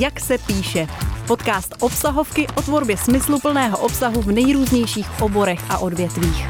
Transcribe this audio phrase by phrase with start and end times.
[0.00, 0.86] Jak se píše.
[1.26, 6.46] Podcast obsahovky o tvorbě smysluplného obsahu v nejrůznějších oborech a odvětvích.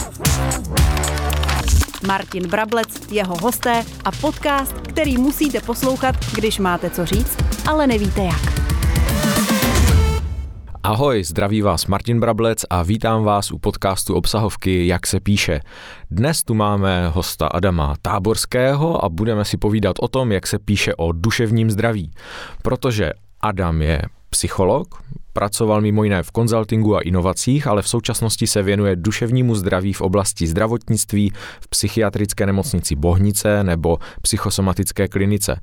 [2.07, 7.37] Martin Brablec, jeho hosté a podcast, který musíte poslouchat, když máte co říct,
[7.69, 8.61] ale nevíte jak.
[10.83, 15.61] Ahoj, zdraví vás Martin Brablec a vítám vás u podcastu obsahovky Jak se píše.
[16.11, 20.95] Dnes tu máme hosta Adama Táborského a budeme si povídat o tom, jak se píše
[20.95, 22.11] o duševním zdraví.
[22.63, 25.03] Protože Adam je psycholog,
[25.33, 30.01] pracoval mimo jiné v konzultingu a inovacích, ale v současnosti se věnuje duševnímu zdraví v
[30.01, 35.61] oblasti zdravotnictví v psychiatrické nemocnici Bohnice nebo psychosomatické klinice.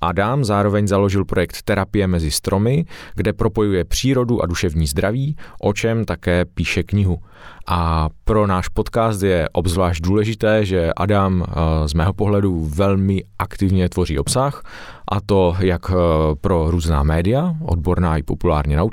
[0.00, 2.84] Adam zároveň založil projekt Terapie mezi stromy,
[3.14, 7.18] kde propojuje přírodu a duševní zdraví, o čem také píše knihu.
[7.66, 13.88] A pro náš podcast je obzvlášť důležité, že Adam eh, z mého pohledu velmi aktivně
[13.88, 14.62] tvoří obsah,
[15.08, 15.94] a to jak eh,
[16.40, 18.91] pro různá média, odborná i populárně naučná,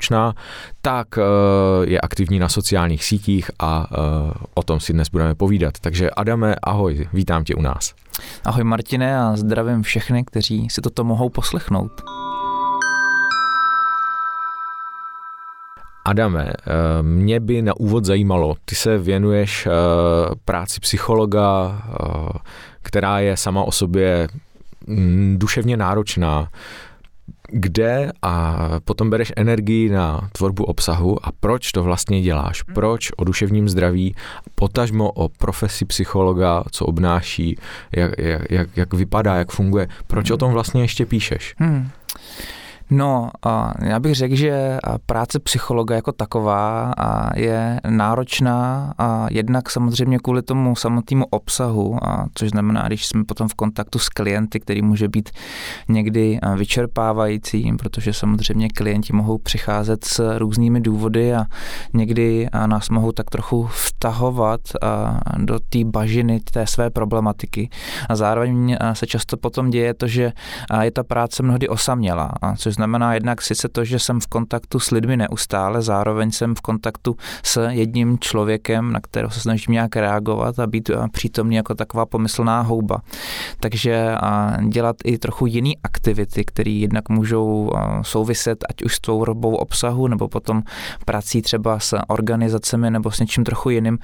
[0.82, 1.22] tak eh,
[1.82, 3.86] je aktivní na sociálních sítích a
[4.54, 5.74] o tom si dnes budeme povídat.
[5.80, 7.94] Takže Adame, ahoj, vítám tě u nás.
[8.44, 12.02] Ahoj Martine a zdravím všechny, kteří si toto mohou poslechnout.
[16.04, 19.70] Adame, eh, mě by na úvod zajímalo, ty se věnuješ eh,
[20.44, 22.38] práci psychologa, eh,
[22.82, 24.28] která je sama o sobě
[24.86, 26.48] mm, duševně náročná.
[27.52, 32.64] Kde a potom bereš energii na tvorbu obsahu a proč to vlastně děláš?
[32.66, 32.74] Hmm.
[32.74, 34.14] Proč o duševním zdraví,
[34.54, 37.58] potažmo o profesi psychologa, co obnáší,
[37.92, 38.12] jak,
[38.50, 41.54] jak, jak vypadá, jak funguje, proč o tom vlastně ještě píšeš?
[41.58, 41.90] Hmm.
[42.90, 43.30] No,
[43.82, 46.92] já bych řekl, že práce psychologa jako taková
[47.36, 51.98] je náročná a jednak samozřejmě kvůli tomu samotnému obsahu,
[52.34, 55.30] což znamená, když jsme potom v kontaktu s klienty, který může být
[55.88, 61.44] někdy vyčerpávající, protože samozřejmě klienti mohou přicházet s různými důvody a
[61.92, 64.60] někdy nás mohou tak trochu vtahovat
[65.36, 67.70] do té bažiny té své problematiky.
[68.08, 70.32] A zároveň se často potom děje to, že
[70.80, 74.90] je ta práce mnohdy osamělá, což znamená jednak sice to, že jsem v kontaktu s
[74.90, 80.58] lidmi neustále, zároveň jsem v kontaktu s jedním člověkem, na kterého se snažím nějak reagovat
[80.58, 83.02] a být přítomný jako taková pomyslná houba.
[83.60, 84.14] Takže
[84.68, 87.70] dělat i trochu jiný aktivity, které jednak můžou
[88.02, 90.62] souviset ať už s tvorbou obsahu, nebo potom
[91.04, 93.98] prací třeba s organizacemi nebo s něčím trochu jiným,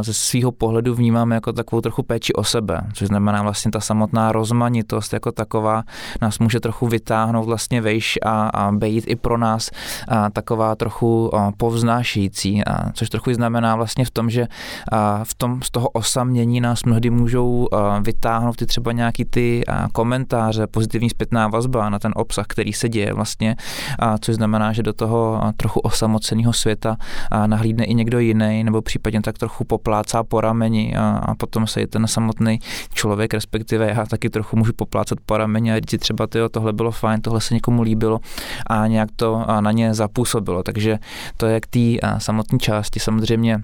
[0.00, 4.32] ze svého pohledu vnímáme jako takovou trochu péči o sebe, což znamená vlastně ta samotná
[4.32, 5.82] rozmanitost jako taková
[6.22, 9.70] nás může trochu vytáhnout vlastně vejš vejš a, a být i pro nás
[10.08, 14.46] a, taková trochu a, povznášející, a, což trochu znamená vlastně v tom, že
[14.92, 19.66] a, v tom z toho osamění nás mnohdy můžou a, vytáhnout ty třeba nějaký ty
[19.66, 23.56] a, komentáře, pozitivní zpětná vazba na ten obsah, který se děje vlastně,
[23.98, 26.96] a, což znamená, že do toho a, trochu osamoceného světa
[27.30, 31.66] a, nahlídne i někdo jiný, nebo případně tak trochu poplácá po rameni a, a potom
[31.66, 32.58] se i ten samotný
[32.94, 36.90] člověk, respektive já taky trochu můžu poplácat po rameni a říct třeba, tyjo, tohle bylo
[36.90, 38.20] fajn, tohle se někomu líbí, líbilo
[38.66, 40.62] a nějak to na ně zapůsobilo.
[40.62, 40.98] Takže
[41.36, 43.00] to je k té samotné části.
[43.00, 43.62] Samozřejmě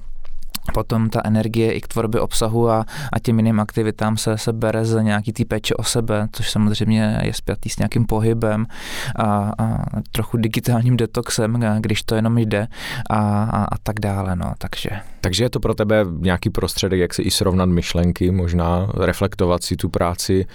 [0.75, 4.85] Potom ta energie i k tvorbě obsahu a, a těm jiným aktivitám se, se bere
[4.85, 8.67] z nějaký té péče o sebe, což samozřejmě je spjatý s nějakým pohybem
[9.17, 9.79] a, a
[10.13, 12.67] trochu digitálním detoxem, když to jenom jde
[13.11, 14.37] a, a, a tak dále.
[14.37, 14.91] No, takže.
[15.21, 19.77] takže je to pro tebe nějaký prostředek, jak si i srovnat myšlenky, možná reflektovat si
[19.77, 20.47] tu práci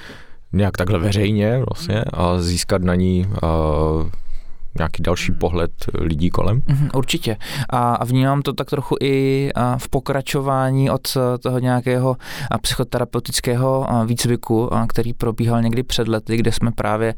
[0.53, 4.09] nějak takhle veřejně vlastně a získat na ní uh,
[4.77, 5.39] nějaký další hmm.
[5.39, 6.61] pohled lidí kolem?
[6.67, 7.37] Mhm, určitě.
[7.69, 12.17] A vnímám to tak trochu i v pokračování od toho nějakého
[12.61, 17.13] psychoterapeutického výcviku, který probíhal někdy před lety, kde jsme právě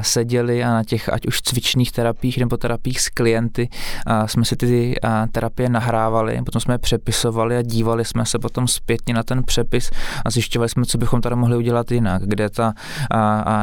[0.00, 3.68] seděli a na těch ať už cvičných terapiích nebo terapiích s klienty
[4.26, 4.94] jsme si ty
[5.32, 9.90] terapie nahrávali, potom jsme je přepisovali a dívali jsme se potom zpětně na ten přepis
[10.24, 12.72] a zjišťovali jsme, co bychom tady mohli udělat jinak, kde ta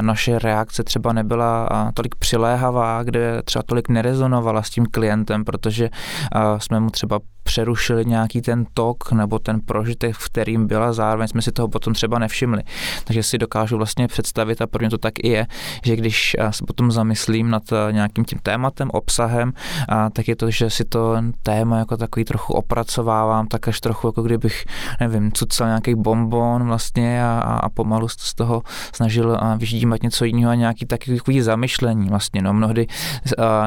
[0.02, 5.90] naše reakce třeba nebyla tolik přiléhavá, kde třeba tolik nerezonovala s tím klientem, protože
[6.58, 11.42] jsme mu třeba přerušili nějaký ten tok nebo ten prožitek, v kterým byla, zároveň jsme
[11.42, 12.64] si toho potom třeba nevšimli.
[13.04, 15.48] Takže si dokážu vlastně představit a pro mě to tak i je,
[15.84, 19.54] že když se potom zamyslím nad nějakým tím tématem, obsahem,
[20.14, 24.22] tak je to, že si to téma jako takový trochu opracovávám, tak až trochu jako
[24.22, 24.66] kdybych,
[25.00, 28.62] nevím, cucal nějaký bonbon vlastně a, a pomalu z toho
[28.96, 32.42] snažil vyždímat něco jiného a nějaký takový zamyšlení vlastně.
[32.42, 32.88] No, mnohdy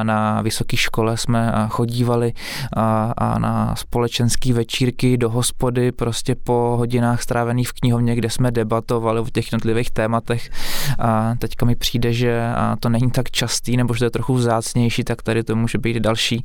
[0.03, 2.33] na vysoké škole jsme chodívali
[3.17, 9.19] a na společenské večírky do hospody prostě po hodinách strávených v knihovně, kde jsme debatovali
[9.19, 10.49] o těch jednotlivých tématech
[10.99, 12.43] a teďka mi přijde, že
[12.79, 15.97] to není tak častý, nebo že to je trochu vzácnější, tak tady to může být
[15.97, 16.43] další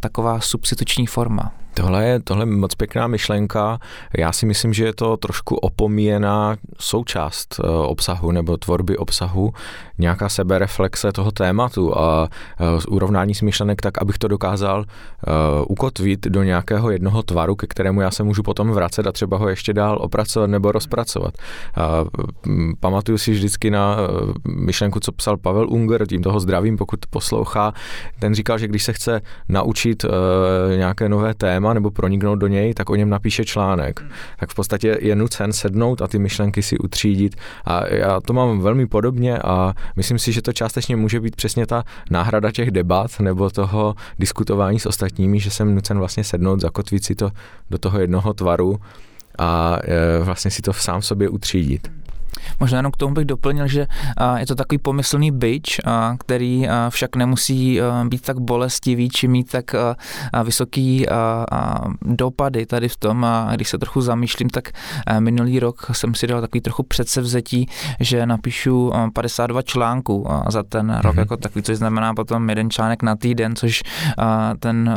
[0.00, 1.52] taková substituční forma.
[1.76, 3.78] Tohle je, tohle je moc pěkná myšlenka.
[4.18, 9.52] Já si myslím, že je to trošku opomíjená součást uh, obsahu nebo tvorby obsahu,
[9.98, 14.84] nějaká sebereflexe toho tématu a uh, urovnání s myšlenek tak, abych to dokázal uh,
[15.68, 19.48] ukotvit do nějakého jednoho tvaru, ke kterému já se můžu potom vracet a třeba ho
[19.48, 21.34] ještě dál opracovat nebo rozpracovat.
[21.76, 23.96] Uh, pamatuju si vždycky na
[24.48, 27.72] myšlenku, co psal Pavel Unger, tím toho zdravím, pokud poslouchá.
[28.18, 30.04] Ten říkal, že když se chce naučit
[30.76, 34.00] nějaké nové téma, téma nebo proniknout do něj, tak o něm napíše článek.
[34.00, 34.10] Hmm.
[34.38, 37.36] Tak v podstatě je nucen sednout a ty myšlenky si utřídit.
[37.64, 41.66] A já to mám velmi podobně a myslím si, že to částečně může být přesně
[41.66, 47.04] ta náhrada těch debat nebo toho diskutování s ostatními, že jsem nucen vlastně sednout, zakotvit
[47.04, 47.30] si to
[47.70, 48.78] do toho jednoho tvaru
[49.38, 52.05] a e, vlastně si to sám sobě utřídit.
[52.60, 53.86] Možná jenom k tomu bych doplnil, že
[54.36, 55.80] je to takový pomyslný byč,
[56.18, 59.64] který však nemusí být tak bolestivý, či mít tak
[60.44, 61.06] vysoký
[62.02, 63.24] dopady tady v tom.
[63.24, 64.68] A když se trochu zamýšlím, tak
[65.18, 67.68] minulý rok jsem si dal takový trochu předsevzetí,
[68.00, 71.18] že napíšu 52 článků za ten rok mm-hmm.
[71.18, 73.82] jako takový, což znamená potom jeden článek na týden, což
[74.58, 74.96] ten,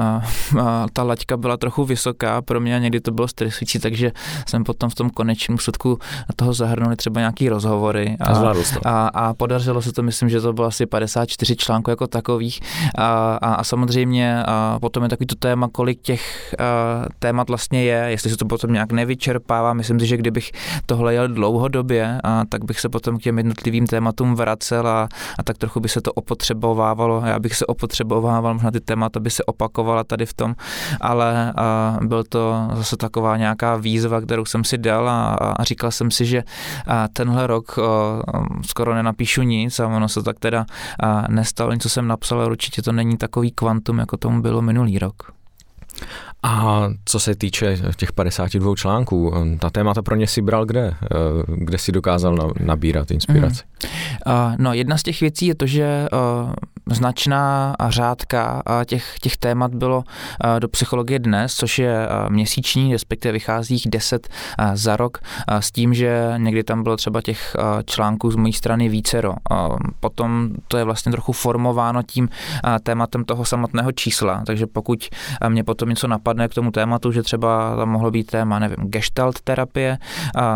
[0.94, 4.12] ta laťka byla trochu vysoká pro mě a někdy to bylo stresující, takže
[4.48, 6.00] jsem potom v tom konečném úsledku
[6.36, 8.54] toho zahrnuli třeba nějaký rozhovory a, a,
[8.86, 12.60] a, a podařilo se to, myslím, že to bylo asi 54 článků jako takových.
[12.98, 17.84] A, a, a samozřejmě a potom je takový to téma, kolik těch a, témat vlastně
[17.84, 20.52] je, jestli se to potom nějak nevyčerpává, myslím si, že kdybych
[20.86, 25.08] tohle jel dlouhodobě, a, tak bych se potom k těm jednotlivým tématům vracel a,
[25.40, 29.30] a tak trochu by se to opotřebovávalo, já bych se opotřebovával možná ty témata by
[29.30, 30.56] se opakovala tady v tom,
[31.02, 35.92] ale a, byl to zase taková nějaká výzva, kterou jsem si dal a, a říkal
[35.92, 36.44] jsem si, že
[36.88, 37.84] a, tenhle rok uh,
[38.66, 40.66] skoro nenapíšu nic a ono se tak teda
[41.04, 45.00] uh, nestalo, něco jsem napsal, ale určitě to není takový kvantum, jako tomu bylo minulý
[45.00, 45.32] rok.
[46.44, 50.94] A co se týče těch 52 článků, ta témata pro ně si bral kde?
[51.04, 51.08] Eh,
[51.48, 53.64] kde si dokázal nabírat inspiraci?
[54.26, 54.56] Mm.
[54.58, 56.08] No, jedna z těch věcí je to, že
[56.96, 60.04] značná řádka těch, těch témat bylo
[60.60, 64.28] do psychologie dnes, což je měsíční, respektive vychází jich 10
[64.74, 65.18] za rok,
[65.60, 67.56] s tím, že někdy tam bylo třeba těch
[67.86, 69.34] článků z mojí strany vícero.
[70.00, 72.30] Potom to je vlastně trochu formováno tím
[72.84, 75.10] tématem toho samotného čísla, takže pokud
[75.50, 79.42] mě potom něco napadne k tomu tématu, že třeba tam mohlo být téma, nevím, gestalt
[79.42, 79.98] terapie,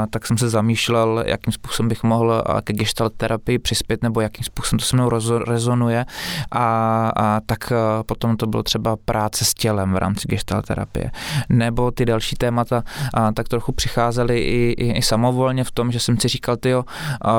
[0.10, 4.80] tak jsem se zamýšlel, jakým způsobem bych mohl ke gestalt terapii přispět, nebo jakým způsobem
[4.80, 5.10] to se mnou
[5.46, 6.06] rezonuje
[6.52, 11.12] a, a tak e, potom to bylo třeba práce s tělem v rámci gestalt terapie.
[11.50, 12.84] Nebo ty další témata
[13.14, 16.84] a, tak trochu přicházely i, i, i samovolně v tom, že jsem si říkal, tyjo,
[17.26, 17.34] a,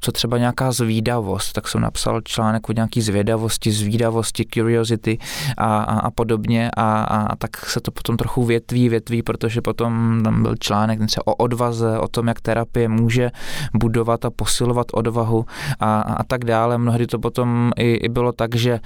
[0.00, 5.18] co třeba nějaká zvídavost, tak jsem napsal článek o nějaký zvědavosti, zvídavosti, curiosity
[5.58, 9.60] a, a, a podobně a, a, a tak se to potom trochu větví, větví, protože
[9.60, 13.30] potom tam byl článek třeba o odvaze, o tom, jak terapie může
[13.74, 15.44] budovat a posilovat odvahu
[15.80, 16.78] a, a, a tak dále.
[16.78, 18.80] Mnohdy to potom i, i bylo tak, že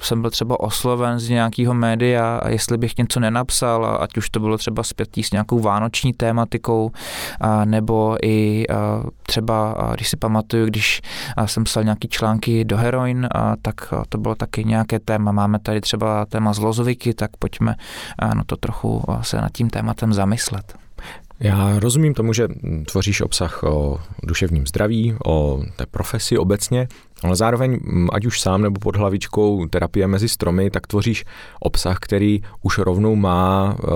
[0.00, 4.40] jsem byl třeba osloven z nějakého média a jestli bych něco nenapsal, ať už to
[4.40, 6.90] bylo třeba zpětý s nějakou vánoční tématikou,
[7.64, 8.64] nebo i
[9.26, 11.00] třeba, když si pamatuju, když
[11.46, 13.28] jsem psal nějaký články do heroin,
[13.62, 15.32] tak to bylo taky nějaké téma.
[15.32, 17.74] Máme tady třeba téma zlozoviky, tak pojďme
[18.34, 20.74] no to trochu se nad tím tématem zamyslet.
[21.40, 22.48] Já rozumím tomu, že
[22.90, 26.88] tvoříš obsah o duševním zdraví, o té profesi obecně,
[27.22, 27.80] ale zároveň,
[28.12, 31.24] ať už sám nebo pod hlavičkou terapie mezi stromy, tak tvoříš
[31.60, 33.86] obsah, který už rovnou má e,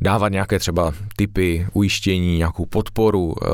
[0.00, 3.34] dávat nějaké třeba typy, ujištění, nějakou podporu.
[3.42, 3.46] E,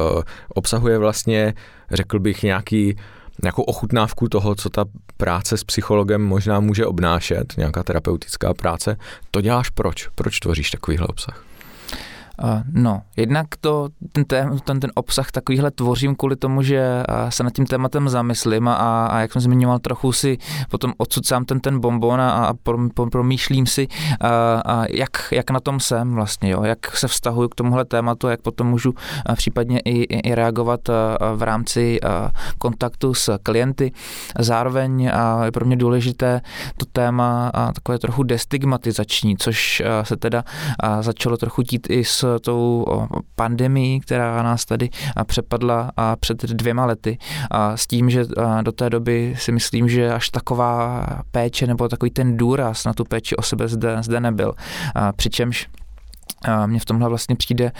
[0.48, 1.54] obsahuje vlastně,
[1.90, 2.96] řekl bych, nějaký
[3.42, 4.84] nějakou ochutnávku toho, co ta
[5.16, 8.96] práce s psychologem možná může obnášet, nějaká terapeutická práce.
[9.30, 10.08] To děláš proč?
[10.14, 11.44] Proč tvoříš takovýhle obsah?
[12.72, 17.52] No, jednak to, ten, tém, ten, ten obsah takovýhle tvořím kvůli tomu, že se nad
[17.52, 20.38] tím tématem zamyslím a, a jak jsem zmiňoval, trochu si
[20.70, 22.54] potom odsucám ten, ten bonbon a, a
[23.10, 23.88] promýšlím si,
[24.20, 28.28] a, a jak, jak na tom jsem vlastně, jo, jak se vztahuju k tomuhle tématu,
[28.28, 28.94] jak potom můžu
[29.34, 30.80] případně i, i reagovat
[31.36, 31.98] v rámci
[32.58, 33.92] kontaktu s klienty.
[34.38, 35.10] Zároveň
[35.44, 36.40] je pro mě důležité
[36.76, 40.44] to téma takové trochu destigmatizační, což se teda
[41.00, 42.86] začalo trochu tít i s tou
[43.34, 44.90] pandemí, která nás tady
[45.24, 47.18] přepadla před dvěma lety
[47.50, 48.24] a s tím, že
[48.62, 53.04] do té doby si myslím, že až taková péče nebo takový ten důraz na tu
[53.04, 54.54] péči o sebe zde, zde nebyl.
[55.16, 55.68] Přičemž
[56.66, 57.72] mně v tomhle vlastně přijde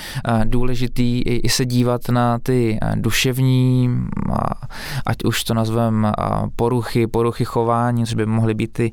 [0.44, 3.90] důležitý i se dívat na ty duševní,
[5.06, 6.12] ať už to nazveme
[6.56, 8.92] poruchy, poruchy chování, což by mohly být ty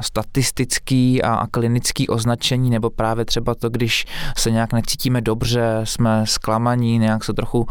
[0.00, 4.04] statistický a klinický označení, nebo právě třeba to, když
[4.36, 7.66] se nějak necítíme dobře, jsme zklamaní, nějak se trochu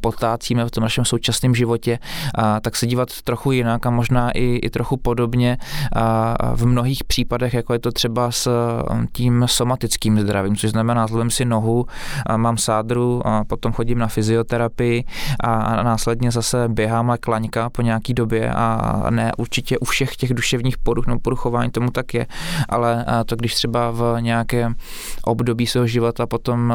[0.00, 1.98] potácíme v tom našem současném životě,
[2.62, 5.58] tak se dívat trochu jinak a možná i, i trochu podobně
[6.54, 8.50] v mnohých případech, jako je to třeba s
[9.12, 11.86] tím somatickým zdravím, což znamená, zlomím si nohu,
[12.26, 15.04] a mám sádru, a potom chodím na fyzioterapii
[15.44, 20.34] a následně zase běhám a klaňka po nějaký době a ne určitě u všech těch
[20.34, 22.26] duševních poruch nebo poruchování tomu tak je,
[22.68, 24.74] ale to když třeba v nějakém
[25.24, 26.74] období svého života potom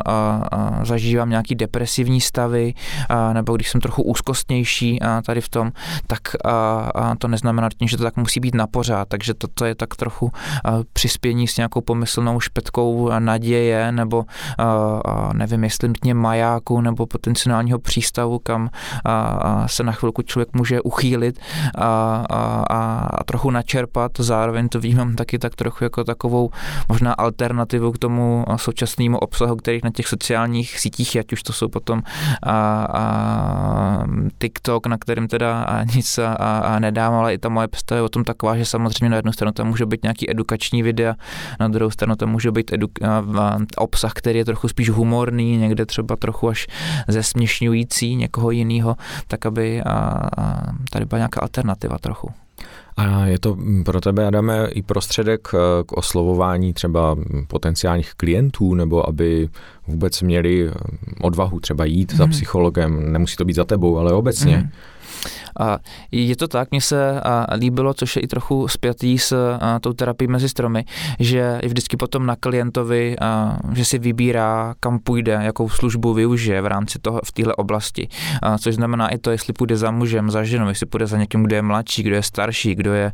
[0.84, 2.74] zažívám nějaký depresivní stavy
[3.34, 5.72] nebo když jsem trochu úzkostnější tady v tom,
[6.08, 6.22] tak
[7.18, 10.32] to neznamená, že to tak musí být na pořád, takže toto je tak trochu
[10.94, 12.75] přispění s nějakou pomyslnou špetkou
[13.20, 14.26] naděje nebo
[15.34, 18.70] nevím, jestli nutně majáku nebo potenciálního přístavu, kam
[19.66, 21.40] se na chvilku člověk může uchýlit
[21.78, 24.12] a, a, a trochu načerpat.
[24.20, 26.50] Zároveň to vnímám taky tak trochu jako takovou
[26.90, 31.68] možná alternativu k tomu současnému obsahu, který na těch sociálních sítích, ať už to jsou
[31.68, 32.02] potom
[32.44, 34.06] a, a
[34.40, 35.66] TikTok, na kterém teda
[35.96, 39.10] nic a, a nedám, ale i ta moje představa je o tom taková, že samozřejmě
[39.10, 41.14] na jednu stranu tam může být nějaký edukační videa,
[41.60, 42.88] na druhou stranu tam může být edu,
[43.78, 46.68] obsah, který je trochu spíš humorný, někde třeba trochu až
[47.08, 48.96] zesměšňující někoho jiného,
[49.28, 49.90] tak aby a,
[50.38, 52.32] a tady byla nějaká alternativa trochu.
[52.98, 57.16] A je to pro tebe, Adame, i prostředek e, k oslovování třeba
[57.48, 59.50] potenciálních klientů, nebo aby
[59.88, 60.72] vůbec měli
[61.22, 62.18] odvahu třeba jít mm.
[62.18, 62.32] za mhm.
[62.32, 64.58] psychologem, nemusí to být za tebou, ale obecně.
[64.58, 64.70] Mm.
[65.60, 65.78] A
[66.12, 67.22] je to tak, mně se
[67.58, 70.86] líbilo, což je i trochu spjatý s tou terapií mezi stromy,
[71.20, 73.16] že je vždycky potom na klientovi,
[73.74, 78.08] že si vybírá, kam půjde, jakou službu využije v rámci toho v téhle oblasti.
[78.60, 81.56] Což znamená i to, jestli půjde za mužem, za ženou, jestli půjde za někým, kdo
[81.56, 83.12] je mladší, kdo je starší, kdo je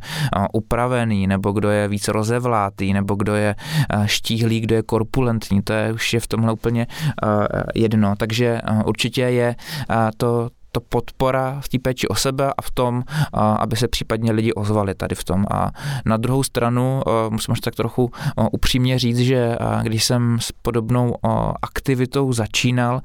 [0.52, 3.54] upravený, nebo kdo je víc rozevlátý, nebo kdo je
[4.04, 5.62] štíhlý, kdo je korpulentní.
[5.62, 6.86] To je už je v tomhle úplně
[7.74, 8.14] jedno.
[8.16, 9.56] Takže určitě je
[10.16, 13.02] to to podpora v té péči o sebe a v tom,
[13.32, 15.44] aby se případně lidi ozvali tady v tom.
[15.50, 15.70] A
[16.04, 18.10] na druhou stranu musím až tak trochu
[18.52, 21.14] upřímně říct, že když jsem s podobnou
[21.62, 23.00] aktivitou začínal,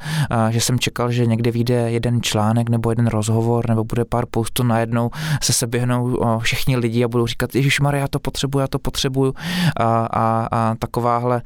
[0.49, 4.63] že jsem čekal, že někde vyjde jeden článek nebo jeden rozhovor nebo bude pár postů
[4.63, 5.09] najednou
[5.43, 9.33] se seběhnou všichni lidi a budou říkat, Ježíš Maria, já to potřebuju, já to potřebuju
[9.79, 11.41] a, a, a takováhle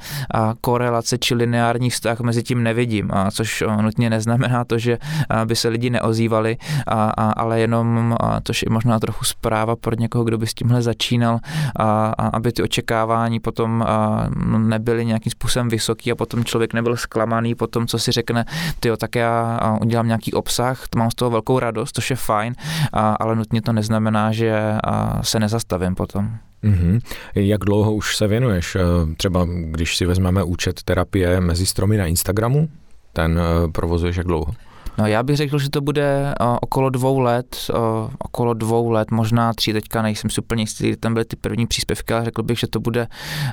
[0.61, 4.97] korelace či lineární vztah mezi tím nevidím, a což nutně neznamená to, že
[5.45, 9.75] by se lidi neozvali ozývali, a, a, ale jenom, a, tož je možná trochu zpráva
[9.75, 11.39] pro někoho, kdo by s tímhle začínal,
[11.75, 14.27] a, a aby ty očekávání potom a,
[14.57, 18.45] nebyly nějakým způsobem vysoký a potom člověk nebyl zklamaný po tom, co si řekne,
[18.79, 22.55] ty tak já udělám nějaký obsah, mám z toho velkou radost, to je fajn,
[22.93, 26.29] a, ale nutně to neznamená, že a, se nezastavím potom.
[26.63, 27.01] Mm-hmm.
[27.35, 28.77] Jak dlouho už se věnuješ?
[29.17, 32.69] Třeba když si vezmeme účet terapie mezi stromy na Instagramu,
[33.13, 33.39] ten
[33.71, 34.53] provozuješ jak dlouho?
[35.01, 37.77] No já bych řekl, že to bude uh, okolo dvou let, uh,
[38.19, 42.13] okolo dvou let, možná tři, teďka nejsem si úplně jistý, tam byly ty první příspěvky,
[42.13, 43.07] ale řekl bych, že to bude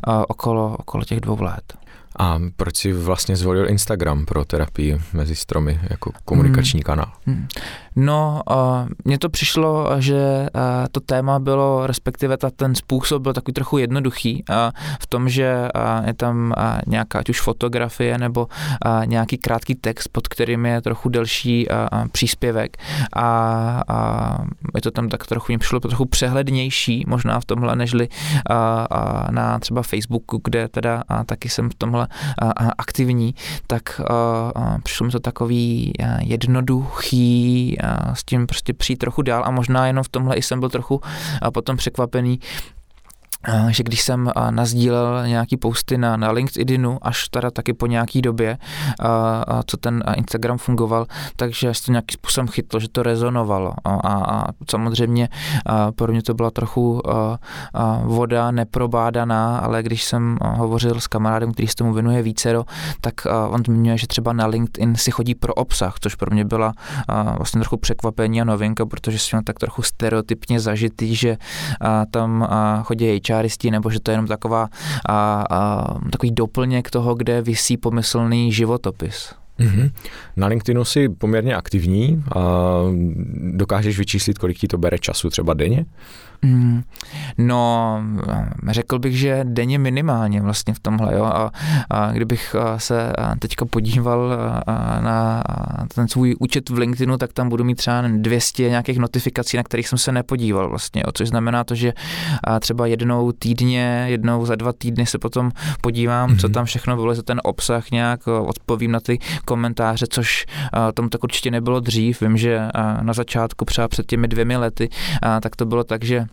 [0.06, 1.74] uh, okolo, okolo těch dvou let.
[2.18, 6.84] A proč si vlastně zvolil Instagram pro terapii mezi stromy jako komunikační hmm.
[6.84, 7.12] kanál?
[7.26, 7.48] Hmm.
[8.00, 8.40] No,
[9.04, 10.48] mně to přišlo, že
[10.92, 14.44] to téma bylo, respektive ta, ten způsob byl takový trochu jednoduchý
[15.00, 15.68] v tom, že
[16.06, 16.54] je tam
[16.86, 18.46] nějaká ať už fotografie nebo
[19.04, 21.66] nějaký krátký text, pod kterým je trochu delší
[22.12, 22.76] příspěvek.
[23.16, 23.82] A
[24.40, 28.08] uh, je to tam tak trochu, mě přišlo trochu přehlednější možná v tomhle, nežli
[29.30, 32.08] na třeba Facebooku, kde teda taky jsem v tomhle
[32.78, 33.34] aktivní,
[33.66, 34.00] tak
[34.82, 37.76] přišlo mi to takový jednoduchý
[38.14, 41.00] s tím prostě přijít trochu dál a možná jenom v tomhle i jsem byl trochu
[41.52, 42.40] potom překvapený,
[43.68, 48.58] že když jsem nazdílel nějaký posty na, na LinkedInu, až teda taky po nějaký době,
[49.66, 53.72] co ten Instagram fungoval, takže se to nějakým způsobem chytlo, že to rezonovalo.
[53.84, 55.28] A, a samozřejmě
[55.96, 57.02] pro mě to byla trochu
[58.02, 62.64] voda neprobádaná, ale když jsem hovořil s kamarádem, který se tomu věnuje vícero,
[63.00, 63.14] tak
[63.48, 66.72] on zmiňuje, že třeba na LinkedIn si chodí pro obsah, což pro mě byla
[67.36, 71.36] vlastně trochu překvapení a novinka, protože jsem tak trochu stereotypně zažitý, že
[72.10, 72.48] tam
[72.82, 74.68] chodí HRisti, nebo že to je jenom taková,
[75.08, 79.34] a, a, takový doplněk toho, kde vysí pomyslný životopis.
[79.60, 79.90] Mm-hmm.
[80.36, 82.40] Na LinkedInu jsi poměrně aktivní a
[83.52, 85.84] dokážeš vyčíslit, kolik ti to bere času třeba denně?
[86.42, 86.82] Mm,
[87.38, 88.02] no,
[88.68, 91.24] řekl bych, že denně minimálně vlastně v tomhle, jo.
[91.24, 91.50] A,
[91.90, 94.32] a kdybych se teďka podíval
[95.00, 95.42] na
[95.94, 99.88] ten svůj účet v LinkedInu, tak tam budu mít třeba 200 nějakých notifikací, na kterých
[99.88, 101.12] jsem se nepodíval vlastně, jo.
[101.12, 101.92] což znamená to, že
[102.60, 106.40] třeba jednou týdně, jednou za dva týdny se potom podívám, mm-hmm.
[106.40, 106.54] co mhm.
[106.54, 110.46] tam všechno bylo za ten obsah nějak, odpovím na ty komentáře, což
[110.94, 112.20] tomu tak určitě nebylo dřív.
[112.20, 112.68] Vím, že
[113.02, 114.88] na začátku, třeba před těmi dvěmi lety,
[115.40, 116.27] tak to bylo tak, že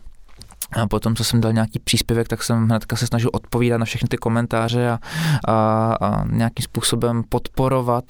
[0.75, 4.07] a potom, co jsem dal nějaký příspěvek, tak jsem hnedka se snažil odpovídat na všechny
[4.07, 4.99] ty komentáře a,
[5.47, 8.03] a, a nějakým způsobem podporovat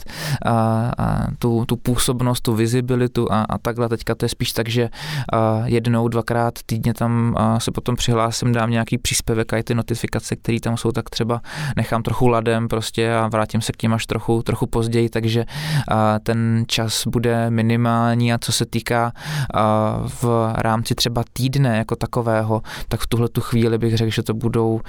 [0.45, 3.89] a, a tu, tu působnost, tu vizibilitu a, a takhle.
[3.89, 4.89] Teďka to je spíš tak, že
[5.34, 10.36] a jednou, dvakrát týdně tam se potom přihlásím, dám nějaký příspěvek a i ty notifikace,
[10.36, 11.41] které tam jsou, tak třeba
[11.75, 15.45] nechám trochu ladem prostě a vrátím se k těm až trochu, trochu později, takže
[15.91, 19.12] a ten čas bude minimální a co se týká
[19.53, 24.12] a v rámci třeba týdne jako takového, toho, tak v tuhle tu chvíli bych řekl,
[24.12, 24.80] že to budou uh,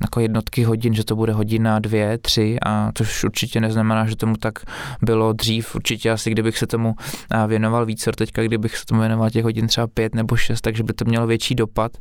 [0.00, 4.36] jako jednotky hodin, že to bude hodina, dvě, tři, a což určitě neznamená, že tomu
[4.36, 4.58] tak
[5.02, 5.74] bylo dřív.
[5.74, 9.66] Určitě asi, kdybych se tomu uh, věnoval více, teďka, kdybych se tomu věnoval těch hodin
[9.66, 11.92] třeba pět nebo šest, takže by to mělo větší dopad,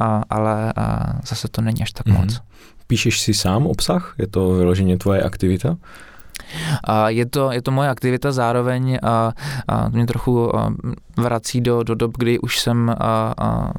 [0.00, 2.20] uh, ale uh, zase to není až tak mm-hmm.
[2.20, 2.40] moc.
[2.86, 4.14] Píšeš si sám obsah?
[4.18, 5.76] Je to vyloženě tvoje aktivita?
[6.84, 9.32] A je to, je to moje aktivita zároveň a,
[9.68, 10.52] a mě trochu
[11.16, 13.72] vrací do, do dob, kdy už jsem a, a,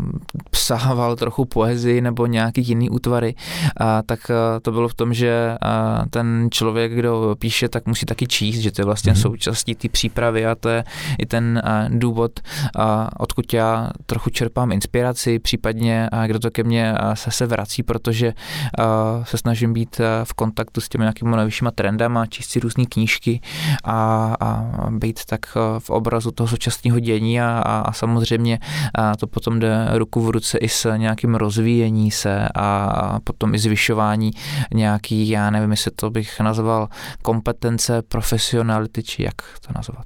[0.49, 3.35] psával trochu poezii nebo nějaký jiný útvary,
[3.77, 8.05] a, tak a, to bylo v tom, že a, ten člověk, kdo píše, tak musí
[8.05, 9.21] taky číst, že to je vlastně mm-hmm.
[9.21, 10.83] součástí té přípravy a to je
[11.19, 12.31] i ten a, důvod,
[12.77, 17.45] a, odkud já trochu čerpám inspiraci, případně a, kdo to ke mně a, se, se
[17.45, 18.33] vrací, protože
[18.79, 22.85] a, se snažím být a, v kontaktu s těmi nějakými nejvyššíma trendama, číst si různé
[22.85, 23.41] knížky
[23.83, 25.45] a, a být tak
[25.79, 28.59] v obrazu toho současného dění a, a, samozřejmě
[28.95, 33.55] a to potom jde ruku v ruce i s nějakým rozvíjení se a, a potom
[33.55, 34.31] i zvyšování
[34.73, 36.87] nějaký, já nevím, jestli to bych nazval
[37.21, 39.35] kompetence, profesionality, či jak
[39.67, 40.05] to nazvat.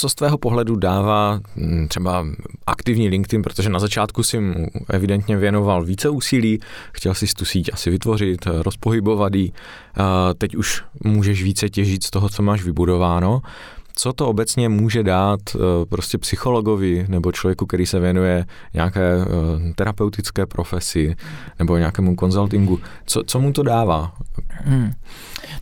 [0.00, 2.26] Co z tvého pohledu dává hm, třeba
[2.66, 6.60] aktivní LinkedIn, protože na začátku si mu evidentně věnoval více úsilí,
[6.92, 9.52] chtěl si tu síť asi vytvořit, rozpohybovat ji,
[10.38, 13.42] teď už můžeš více těžit z toho, co máš vybudováno.
[13.94, 15.58] Co to obecně může dát eh,
[15.88, 19.26] prostě psychologovi nebo člověku, který se věnuje nějaké eh,
[19.74, 21.16] terapeutické profesi
[21.58, 22.80] nebo nějakému konzultingu?
[23.06, 24.12] Co, co mu to dává?
[24.64, 24.92] Hmm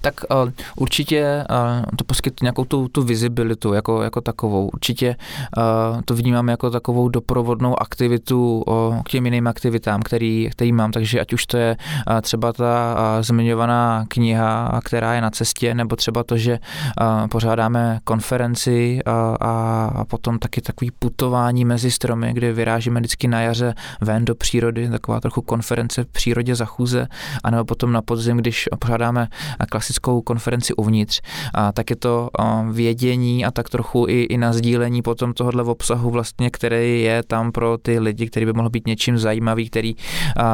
[0.01, 4.69] tak uh, určitě uh, to poskytuje nějakou tu, tu vizibilitu jako, jako takovou.
[4.69, 5.17] Určitě
[5.57, 10.93] uh, to vnímám jako takovou doprovodnou aktivitu uh, k těm jiným aktivitám, který, který mám,
[10.93, 11.77] takže ať už to je
[12.11, 16.59] uh, třeba ta uh, zmiňovaná kniha, která je na cestě, nebo třeba to, že
[17.01, 23.41] uh, pořádáme konferenci uh, a potom taky takový putování mezi stromy, kde vyrážíme vždycky na
[23.41, 27.07] jaře ven do přírody, taková trochu konference v přírodě za chůze,
[27.45, 29.29] anebo potom na podzim, když pořádáme
[29.71, 31.21] klasickou konferenci uvnitř,
[31.55, 32.29] a tak je to
[32.73, 37.53] vědění a tak trochu i, i na sdílení potom tohohle obsahu vlastně, který je tam
[37.53, 39.95] pro ty lidi, který by mohl být něčím zajímavý, který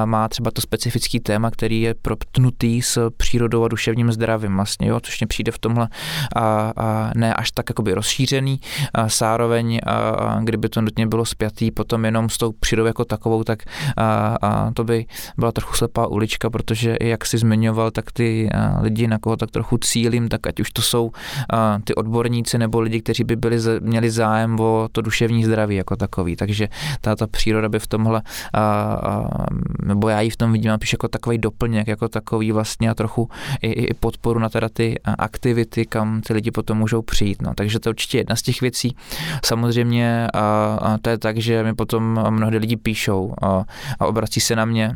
[0.05, 5.01] má třeba to specifický téma, který je proptnutý s přírodou a duševním zdravím vlastně, jo,
[5.01, 5.88] což mě přijde v tomhle
[6.37, 8.61] a, a ne až tak jakoby rozšířený,
[8.94, 13.05] a zároveň a, a kdyby to nutně bylo spjatý potom jenom s tou přírodou jako
[13.05, 13.62] takovou, tak
[13.97, 15.07] a, a to by
[15.38, 18.23] byla trochu slepá ulička, protože jak si zmiňoval, tak ty
[18.80, 21.10] lidi na koho tak trochu cílím, tak ať už to jsou
[21.50, 25.96] a, ty odborníci nebo lidi, kteří by byli, měli zájem o to duševní zdraví jako
[25.96, 26.37] takový.
[26.37, 26.68] Takže
[27.00, 28.22] ta, ta příroda by v tomhle,
[28.54, 28.98] a,
[29.84, 33.28] nebo já ji v tom vidím spíš jako takový doplněk, jako takový vlastně a trochu
[33.62, 37.42] i, i podporu na teda ty aktivity, kam ty lidi potom můžou přijít.
[37.42, 37.54] No.
[37.54, 38.96] Takže to je určitě jedna z těch věcí.
[39.44, 43.64] Samozřejmě a, a to je tak, že mi potom mnohdy lidi píšou a,
[44.00, 44.94] a obrací se na mě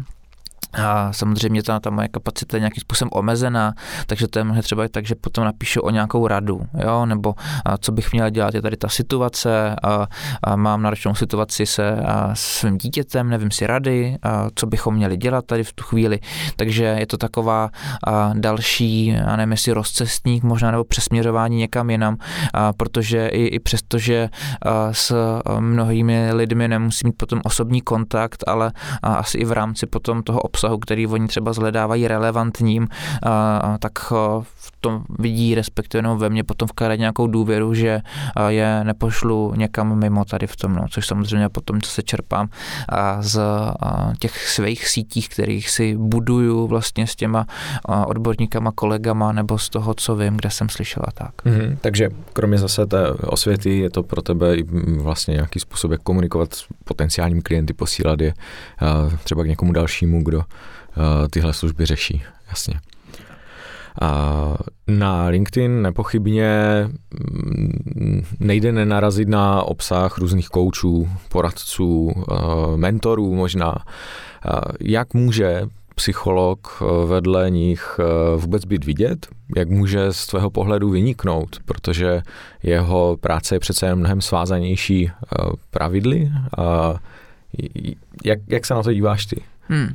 [0.72, 3.74] a samozřejmě ta, ta moje kapacita je nějakým způsobem omezená,
[4.06, 7.78] takže to je třeba i tak, že potom napíšu o nějakou radu, jo, nebo a
[7.78, 10.06] co bych měl dělat, je tady ta situace, a,
[10.42, 15.16] a mám náročnou situaci se a svým dítětem, nevím si rady, a co bychom měli
[15.16, 16.20] dělat tady v tu chvíli,
[16.56, 17.70] takže je to taková
[18.06, 22.16] a další, já nevím, jestli rozcestník možná, nebo přesměřování někam jinam,
[22.54, 24.28] a protože i, i přesto, že
[24.62, 25.14] a s
[25.58, 30.40] mnohými lidmi nemusí mít potom osobní kontakt, ale a asi i v rámci potom toho
[30.58, 32.88] obsahu, který oni třeba zhledávají relevantním,
[33.80, 34.12] tak
[34.80, 38.00] tom vidí, respektive no, ve mně potom vkládat nějakou důvěru, že
[38.48, 42.48] je nepošlu někam mimo tady v tom, no, což samozřejmě potom se čerpám
[43.20, 43.40] z
[44.18, 47.46] těch svých sítích, kterých si buduju vlastně s těma
[48.06, 51.44] odborníkama, kolegama nebo z toho, co vím, kde jsem slyšel a tak.
[51.44, 54.62] Mm-hmm, takže kromě zase té osvěty je to pro tebe i
[54.98, 58.34] vlastně nějaký způsob, jak komunikovat s potenciálními klienty, posílat je
[59.24, 60.42] třeba k někomu dalšímu, kdo
[61.30, 62.22] tyhle služby řeší.
[62.48, 62.74] Jasně.
[64.88, 66.50] Na LinkedIn nepochybně
[67.96, 72.12] mm, nejde nenarazit na obsah různých koučů, poradců,
[72.76, 73.74] mentorů možná.
[74.80, 75.62] Jak může
[75.94, 78.00] psycholog vedle nich
[78.36, 82.22] vůbec být vidět, jak může z tvého pohledu vyniknout, protože
[82.62, 85.10] jeho práce je přece jen mnohem svázanější
[85.70, 86.30] pravidly.
[88.24, 89.42] Jak, jak se na to díváš ty?
[89.68, 89.94] Hmm.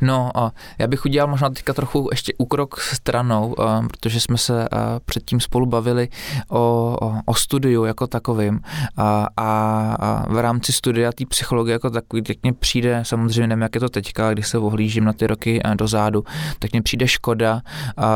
[0.00, 0.30] No
[0.78, 3.54] já bych udělal možná teďka trochu ještě úkrok stranou,
[3.86, 4.68] protože jsme se
[5.04, 6.08] předtím spolu bavili
[6.48, 8.60] o, o studiu jako takovým.
[8.96, 13.74] A, a v rámci studia té psychologie jako takový, tak mně přijde, samozřejmě nevím, jak
[13.74, 16.24] je to teďka, když se ohlížím na ty roky dozadu,
[16.58, 17.60] tak mně přijde škoda
[17.96, 18.06] a,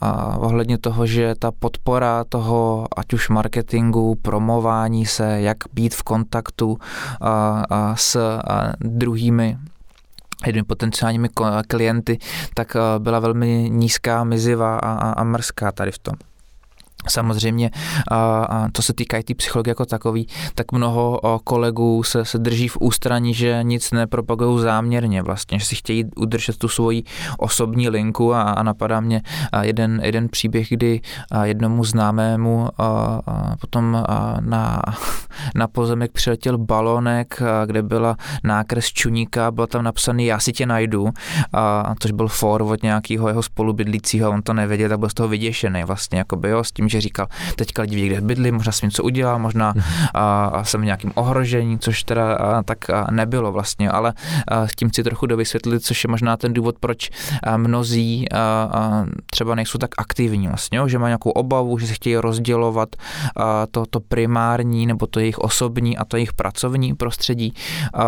[0.00, 6.02] a ohledně toho, že ta podpora toho, ať už marketingu, promování se, jak být v
[6.02, 6.78] kontaktu
[7.20, 9.58] a, a s a druhými
[10.46, 11.28] jednými potenciálními
[11.68, 12.18] klienty,
[12.54, 16.14] tak eh, byla velmi nízká, mizivá a, a, a mrzká tady v tom.
[17.08, 17.70] Samozřejmě,
[18.10, 22.68] a, co se týká i té psychologie jako takový, tak mnoho kolegů se, se drží
[22.68, 27.02] v ústraní, že nic nepropagují záměrně vlastně, že si chtějí udržet tu svoji
[27.38, 29.22] osobní linku a, a napadá mě
[29.62, 31.00] jeden, jeden příběh, kdy
[31.42, 34.82] jednomu známému a, a potom a na,
[35.54, 41.08] na pozemek přiletěl balonek, kde byla nákres čuníka, byl tam napsaný já si tě najdu,
[41.52, 45.28] a, což byl for od nějakého jeho spolubydlícího, on to nevěděl, tak byl z toho
[45.28, 48.72] vyděšený vlastně, jakoby, jo, s tím, že že říkal, teďka lidi ví, kde bydlí, možná
[48.72, 49.74] jsem něco udělal, možná
[50.14, 54.12] a, a jsem v nějakým ohrožení, což teda a, tak a nebylo vlastně, ale
[54.48, 57.10] a, s tím chci trochu dovysvětlit, což je možná ten důvod, proč
[57.42, 58.38] a, mnozí a,
[58.72, 62.96] a, třeba nejsou tak aktivní vlastně, že mají nějakou obavu, že se chtějí rozdělovat
[63.36, 67.52] a, to, to primární nebo to jejich osobní a to jejich pracovní prostředí,
[67.94, 68.04] a,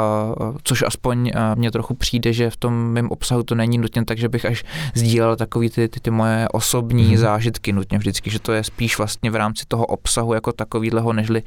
[0.62, 4.28] což aspoň mně trochu přijde, že v tom mém obsahu to není nutně tak, že
[4.28, 7.16] bych až sdílel takový ty, ty, ty moje osobní mm.
[7.16, 11.42] zážitky nutně vždycky, že to je spíš vlastně v rámci toho obsahu jako takovýhleho, nežli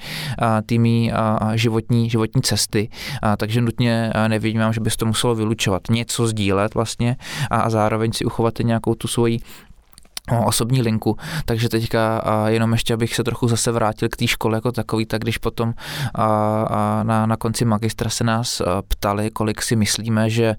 [0.66, 1.12] tými
[1.56, 2.90] životní, životní cesty.
[3.38, 5.82] Takže nutně nevidím, že bys to muselo vylučovat.
[5.90, 7.16] Něco sdílet vlastně
[7.52, 9.40] a zároveň si uchovat nějakou tu svoji
[10.40, 14.58] osobní linku, takže teďka a jenom ještě, abych se trochu zase vrátil k té škole
[14.58, 15.74] jako takový, tak když potom
[16.16, 16.26] a,
[16.70, 20.56] a na, na konci magistra se nás ptali, kolik si myslíme, že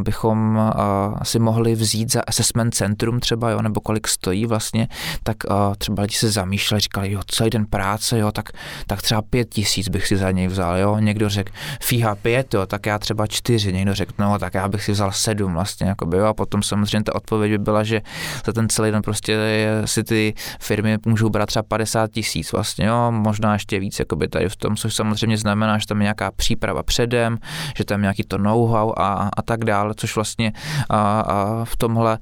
[0.00, 4.88] bychom a, si mohli vzít za assessment centrum třeba, jo, nebo kolik stojí vlastně,
[5.22, 8.48] tak a, třeba lidi se zamýšleli, říkali, jo, celý den práce, jo, tak,
[8.86, 11.52] tak třeba pět tisíc bych si za něj vzal, jo, někdo řekl,
[11.82, 15.12] fíha pět, jo, tak já třeba čtyři, někdo řekl, no, tak já bych si vzal
[15.12, 18.02] sedm vlastně, jakoby, jo, a potom samozřejmě ta odpověď by byla, že
[18.46, 19.38] za ten celý den prostě
[19.84, 24.48] si ty firmy můžou brát třeba 50 tisíc vlastně, jo, možná ještě víc jakoby tady
[24.48, 27.38] v tom, což samozřejmě znamená, že tam je nějaká příprava předem,
[27.76, 30.52] že tam je nějaký to know-how a, a tak dále, což vlastně
[30.90, 32.18] a, a v tomhle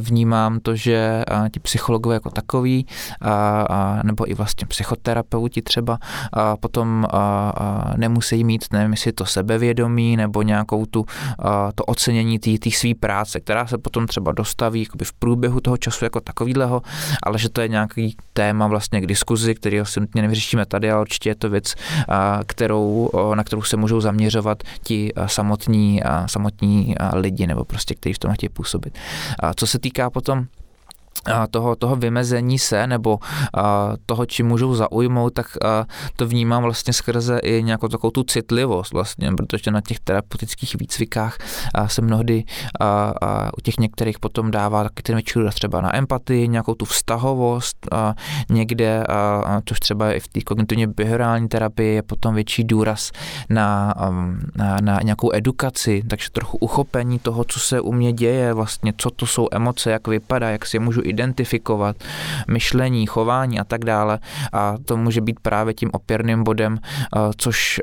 [0.00, 2.86] vnímám to, že ti psychologové jako takový,
[3.20, 5.98] a, a, nebo i vlastně psychoterapeuti třeba,
[6.32, 11.04] a potom a, a nemusí mít, nevím, jestli to sebevědomí nebo nějakou tu,
[11.38, 16.04] a, to ocenění té své práce, která se potom třeba dostaví v průběhu toho času
[16.04, 16.82] jako takovýhleho,
[17.22, 21.00] ale že to je nějaký téma vlastně k diskuzi, který si nutně nevyřešíme tady, ale
[21.00, 21.74] určitě je to věc,
[22.46, 28.32] kterou, na kterou se můžou zaměřovat ti samotní, samotní lidi nebo prostě, kteří v tom
[28.32, 28.98] chtějí působit.
[29.38, 30.46] A co se týká potom
[31.50, 33.18] toho, toho vymezení se nebo
[34.06, 35.46] toho, čím můžou zaujmout, tak
[36.16, 41.38] to vnímám vlastně skrze i nějakou takovou tu citlivost vlastně, protože na těch terapeutických výcvikách
[41.86, 42.44] se mnohdy
[43.58, 47.86] u těch některých potom dává taky ten větší třeba na empatii, nějakou tu vztahovost
[48.50, 49.04] někde,
[49.64, 53.10] což třeba i v té kognitivně behaviorální terapii je potom větší důraz
[53.50, 53.94] na,
[54.56, 59.10] na, na nějakou edukaci, takže trochu uchopení toho, co se u mě děje, vlastně co
[59.10, 61.96] to jsou emoce, jak vypadá, jak si je můžu identifikovat,
[62.48, 64.18] myšlení, chování a tak dále.
[64.52, 66.78] A to může být právě tím opěrným bodem,
[67.36, 67.80] což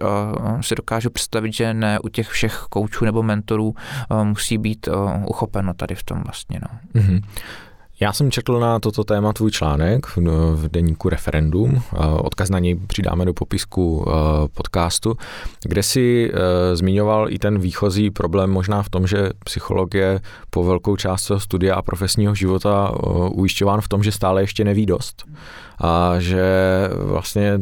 [0.62, 3.76] si dokážu představit, že ne u těch všech koučů nebo mentorů
[4.24, 4.90] musí být
[5.28, 6.60] uchopeno tady v tom vlastně.
[6.62, 7.02] No.
[7.02, 7.22] Mm-hmm.
[8.00, 10.06] Já jsem četl na toto téma tvůj článek
[10.54, 11.82] v deníku Referendum.
[12.18, 14.12] Odkaz na něj přidáme do popisku eh,
[14.54, 15.18] podcastu,
[15.64, 20.96] kde si eh, zmiňoval i ten výchozí problém možná v tom, že psychologie po velkou
[20.96, 23.00] část svého studia a profesního života eh,
[23.32, 25.26] ujišťován v tom, že stále ještě neví dost.
[25.82, 26.44] A že
[26.94, 27.60] vlastně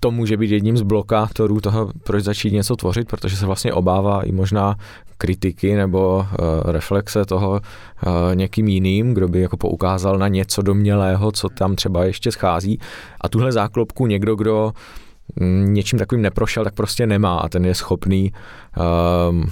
[0.00, 4.22] to může být jedním z blokátorů toho, proč začít něco tvořit, protože se vlastně obává
[4.22, 4.76] i možná
[5.18, 6.26] kritiky nebo uh,
[6.70, 7.60] reflexe toho uh,
[8.34, 12.78] někým jiným, kdo by jako poukázal na něco domělého, co tam třeba ještě schází.
[13.20, 14.72] A tuhle záklopku někdo, kdo
[15.36, 18.32] mm, něčím takovým neprošel, tak prostě nemá a ten je schopný
[18.76, 18.84] uh,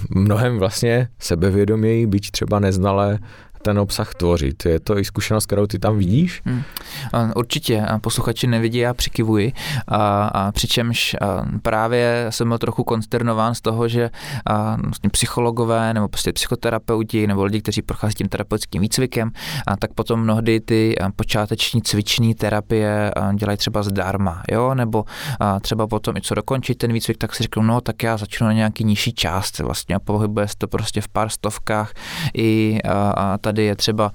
[0.09, 3.19] mnohem vlastně sebevědoměji, byť třeba neznale
[3.61, 4.65] ten obsah tvořit.
[4.65, 6.41] Je to i zkušenost, kterou ty tam vidíš?
[6.45, 6.61] Hmm.
[7.35, 7.85] Určitě.
[8.01, 9.53] Posluchači nevidí, já přikivuji.
[9.87, 14.09] A, a přičemž a právě jsem byl trochu konsternován z toho, že
[14.45, 19.31] a, vlastně psychologové nebo prostě psychoterapeuti nebo lidi, kteří prochází tím terapeutickým výcvikem,
[19.67, 24.73] a tak potom mnohdy ty počáteční cviční terapie dělají třeba zdarma, jo?
[24.75, 25.05] nebo
[25.39, 28.47] a třeba potom i co dokončit ten výcvik, tak si řeknu, no tak já začnu
[28.47, 31.93] na nějaký nižší částce vlastně a pohybuje se to prostě v pár stovkách
[32.33, 34.11] i a, a tady je třeba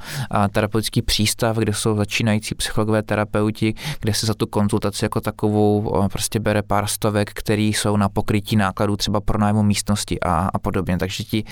[0.53, 6.41] terapeutický přístav, kde jsou začínající psychologové terapeuti, kde se za tu konzultaci jako takovou prostě
[6.41, 10.99] bere pár stovek, který jsou na pokrytí nákladů třeba pro nájmu místnosti a, a podobně.
[10.99, 11.45] Takže ti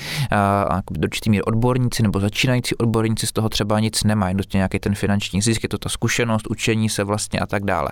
[0.91, 4.95] do určitý míry odborníci nebo začínající odborníci z toho třeba nic nemají, dost nějaký ten
[4.95, 7.89] finanční zisk, je to ta zkušenost, učení se vlastně a tak dále.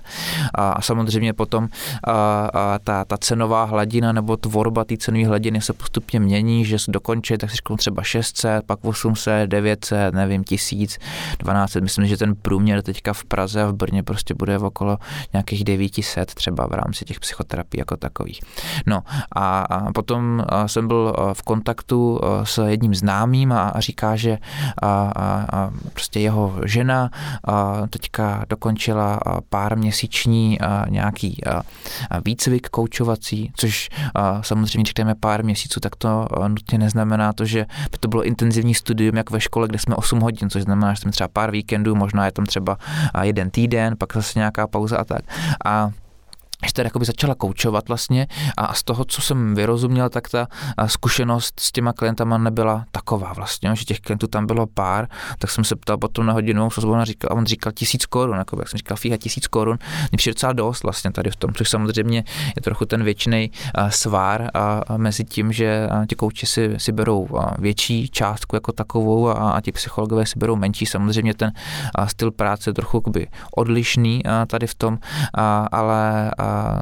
[0.55, 1.68] A, a samozřejmě potom
[2.05, 2.12] a,
[2.55, 6.90] a ta, ta cenová hladina nebo tvorba té cenové hladiny se postupně mění, že se
[6.90, 11.81] dokončí, tak řeknu třeba 600, pak 800, 900, 500, nevím, 1000, 1200.
[11.81, 14.99] Myslím, že ten průměr teďka v Praze a v Brně prostě bude v okolo
[15.33, 18.40] nějakých 900 třeba v rámci těch psychoterapií jako takových.
[18.87, 19.03] No
[19.37, 24.38] a, potom jsem byl v kontaktu s jedním známým a, říká, že
[25.93, 27.11] prostě jeho žena
[27.90, 31.40] teďka dokončila pár měsíční nějaký
[32.25, 33.88] výcvik koučovací, což
[34.40, 39.16] samozřejmě řekneme pár měsíců, tak to nutně neznamená to, že by to bylo intenzivní studium
[39.16, 42.24] jak ve škole, kde jsme 8 hodin, což znamená, že jsme třeba pár víkendů, možná
[42.24, 42.76] je tam třeba
[43.22, 45.22] jeden týden, pak zase nějaká pauza a tak.
[45.64, 45.90] A
[46.66, 50.46] že tady jakoby začala koučovat vlastně a z toho, co jsem vyrozuměl, tak ta
[50.87, 55.64] zkušenost s těma klientama nebyla taková vlastně, že těch klientů tam bylo pár, tak jsem
[55.64, 58.68] se ptal potom na hodinovou sazbu a, říkal, a on říkal tisíc korun, jako jak
[58.68, 59.79] jsem říkal, fíha tisíc korun,
[60.11, 62.25] mě přijde docela dost vlastně tady v tom, což samozřejmě
[62.57, 63.51] je trochu ten věčný
[63.88, 69.29] svár a, a mezi tím, že ti kouči si, si berou větší částku jako takovou
[69.29, 71.53] a, a ti psychologové si berou menší, samozřejmě ten
[72.07, 73.03] styl práce je trochu
[73.57, 74.99] odlišný tady v tom,
[75.73, 76.31] ale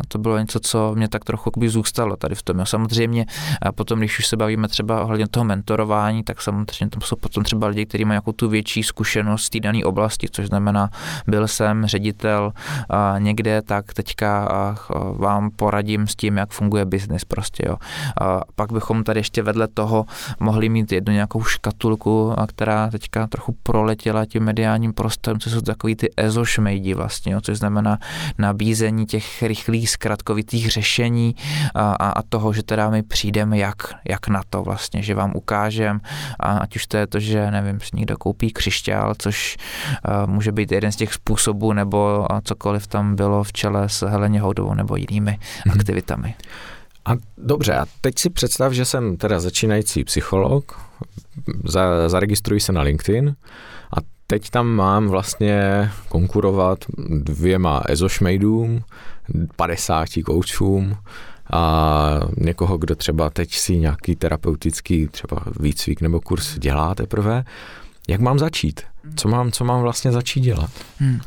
[0.09, 2.59] to bylo něco, co mě tak trochu zůstalo tady v tom.
[2.59, 2.67] Jo.
[2.67, 3.27] Samozřejmě
[3.63, 7.45] a potom, když už se bavíme třeba ohledně toho mentorování, tak samozřejmě tam jsou potom
[7.45, 10.91] třeba lidi, kteří mají jako tu větší zkušenost z té dané oblasti, což znamená,
[11.27, 12.53] byl jsem ředitel
[12.91, 14.77] a někde, tak teďka a
[15.13, 17.65] vám poradím s tím, jak funguje biznis prostě.
[17.67, 17.77] Jo.
[18.21, 20.07] A pak bychom tady ještě vedle toho
[20.41, 25.97] mohli mít jednu nějakou škatulku, která teďka trochu proletěla tím mediálním prostorem, co jsou takový
[25.97, 27.99] ty ezošmejdi vlastně, jo, což znamená
[28.39, 31.35] nabízení těch rychlých zkratkovitých řešení
[31.75, 33.77] a, a toho, že teda my přijdeme jak,
[34.09, 36.01] jak na to vlastně, že vám ukážem,
[36.40, 40.53] a ať už to je to, že nevím, si někdo koupí křišťál, což uh, může
[40.53, 44.97] být jeden z těch způsobů, nebo cokoliv tam bylo v čele s Heleně Houdovou nebo
[44.97, 45.75] jinými hmm.
[45.75, 46.35] aktivitami.
[47.05, 50.81] A dobře, a teď si představ, že jsem teda začínající psycholog,
[51.64, 53.35] za, zaregistruji se na LinkedIn a
[54.31, 58.83] teď tam mám vlastně konkurovat dvěma ezošmejdům,
[59.57, 60.97] 50 koučům
[61.53, 67.45] a někoho, kdo třeba teď si nějaký terapeutický třeba výcvik nebo kurz dělá teprve.
[68.09, 68.81] Jak mám začít?
[69.17, 70.71] Co mám, co mám vlastně začít dělat?
[70.99, 71.21] Hmm.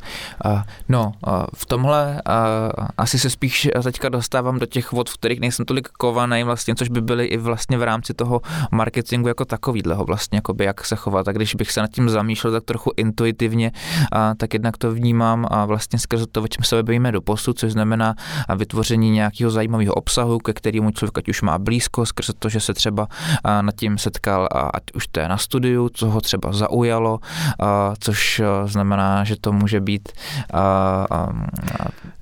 [0.46, 5.18] Uh, no, uh, v tomhle uh, asi se spíš teďka dostávám do těch vod, v
[5.18, 9.46] kterých nejsem tolik kovaný vlastně, což by byly i vlastně v rámci toho marketingu jako
[9.46, 11.28] takovýhleho vlastně, jakoby jak se chovat.
[11.28, 15.48] A když bych se nad tím zamýšlel tak trochu intuitivně, uh, tak jednak to vnímám
[15.52, 18.16] a vlastně skrze to, o čem se bavíme do posud, což znamená
[18.56, 22.74] vytvoření nějakého zajímavého obsahu, ke kterému člověk ať už má blízko, skrze to, že se
[22.74, 26.54] třeba uh, nad tím setkal, a ať už to je na studiu, co ho třeba
[26.54, 27.20] zaujalo,
[27.62, 30.10] uh, což znamená, že to může být,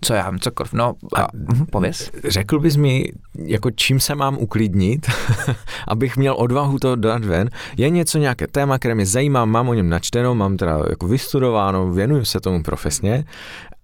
[0.02, 0.74] co já vím, cokoliv.
[0.74, 2.12] No, a, hm, pověz.
[2.28, 5.08] Řekl bys mi, jako čím se mám uklidnit,
[5.88, 7.50] abych měl odvahu to dát ven.
[7.78, 11.92] Je něco, nějaké téma, které mě zajímá, mám o něm načteno, mám teda jako vystudováno,
[11.92, 13.26] věnuju se tomu profesně,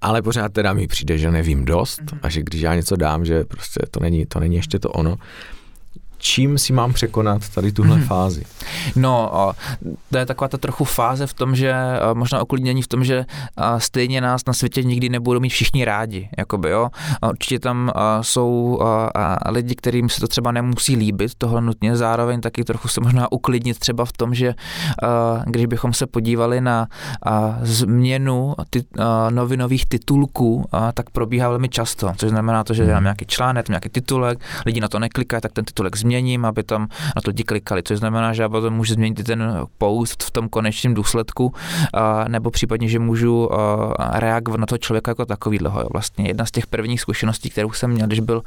[0.02, 2.20] ale pořád teda mi přijde, že nevím dost mm-hmm.
[2.22, 5.16] a že když já něco dám, že prostě to není, to není ještě to ono
[6.18, 8.06] čím si mám překonat tady tuhle hmm.
[8.06, 8.44] fázi?
[8.96, 9.32] No,
[10.12, 11.76] to je taková ta trochu fáze v tom, že
[12.14, 13.26] možná uklidnění v tom, že
[13.78, 16.90] stejně nás na světě nikdy nebudou mít všichni rádi, jakoby, jo.
[17.30, 18.80] Určitě tam jsou
[19.50, 23.80] lidi, kterým se to třeba nemusí líbit, tohle nutně, zároveň taky trochu se možná uklidnit
[23.80, 24.54] třeba v tom, že
[25.46, 26.88] když bychom se podívali na
[27.62, 28.84] změnu ty,
[29.30, 34.40] novinových titulků, tak probíhá velmi často, což znamená to, že dám nějaký článek, nějaký titulek,
[34.66, 37.98] lidi na to neklikají, tak ten titulek změním, aby tam na to lidi klikali, což
[37.98, 41.54] znamená, že já potom můžu změnit ten post v tom konečném důsledku,
[42.28, 43.50] nebo případně, že můžu
[44.14, 45.82] reagovat na toho člověka jako takovýhleho.
[45.82, 45.88] Jo.
[45.94, 48.42] Vlastně jedna z těch prvních zkušeností, kterou jsem měl, když byl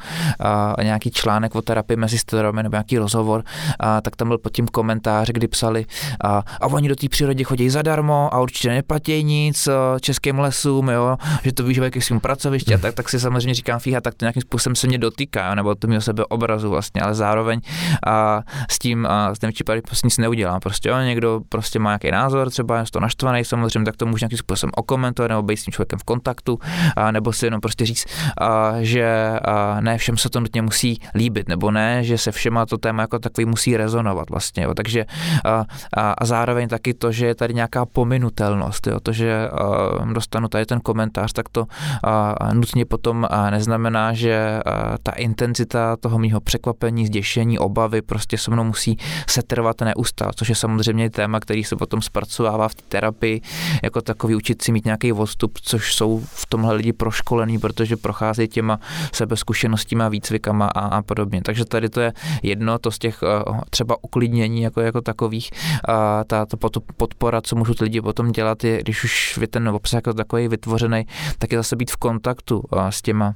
[0.82, 3.42] nějaký článek o terapii mezi steromy nebo nějaký rozhovor,
[4.02, 5.86] tak tam byl pod tím komentář, kdy psali,
[6.60, 9.68] a oni do té přírody chodí zadarmo a určitě neplatí nic
[10.00, 13.80] českým lesům, jo, že to využívají k svým pracovišti a tak, tak si samozřejmě říkám,
[13.80, 17.00] fíha, tak to nějakým způsobem se mě dotýká, nebo to mi o sebe obrazu vlastně,
[17.00, 17.47] ale zároveň
[18.06, 20.61] a s tím, a s tím případem prostě nic neudělám.
[20.61, 24.24] Prostě jo, někdo prostě má nějaký názor, třeba je to naštvaný samozřejmě, tak to může
[24.24, 26.58] nějakým způsobem okomentovat nebo být s tím člověkem v kontaktu,
[26.96, 28.04] a, nebo si jenom prostě říct,
[28.40, 32.66] a, že a, ne všem se to nutně musí líbit, nebo ne, že se všema
[32.66, 34.62] to téma jako takový musí rezonovat vlastně.
[34.62, 34.74] Jo.
[34.74, 35.04] Takže
[35.44, 35.64] a,
[35.96, 39.00] a, a zároveň taky to, že je tady nějaká pominutelnost, jo.
[39.00, 41.66] to, že a, dostanu tady ten komentář, tak to
[42.04, 48.38] a nutně potom a neznamená, že a, ta intenzita toho mýho překvapení, zděšení, obavy prostě
[48.38, 48.96] se mnou musí
[49.29, 53.40] setrvat neustále, což je samozřejmě téma, který se potom zpracovává v té terapii,
[53.83, 58.48] jako takový učit si mít nějaký odstup, což jsou v tomhle lidi proškolení, protože procházejí
[58.48, 58.81] těma
[59.12, 61.42] sebezkušeností a výcvikama a, a podobně.
[61.42, 63.20] Takže tady to je jedno, to z těch
[63.70, 65.51] třeba uklidnění jako, jako takových,
[65.88, 66.57] a ta, ta
[66.96, 70.48] podpora, co můžou ty lidi potom dělat, je, když už je ten obsah jako takový
[70.48, 71.07] vytvořený,
[71.38, 73.35] tak je zase být v kontaktu s těma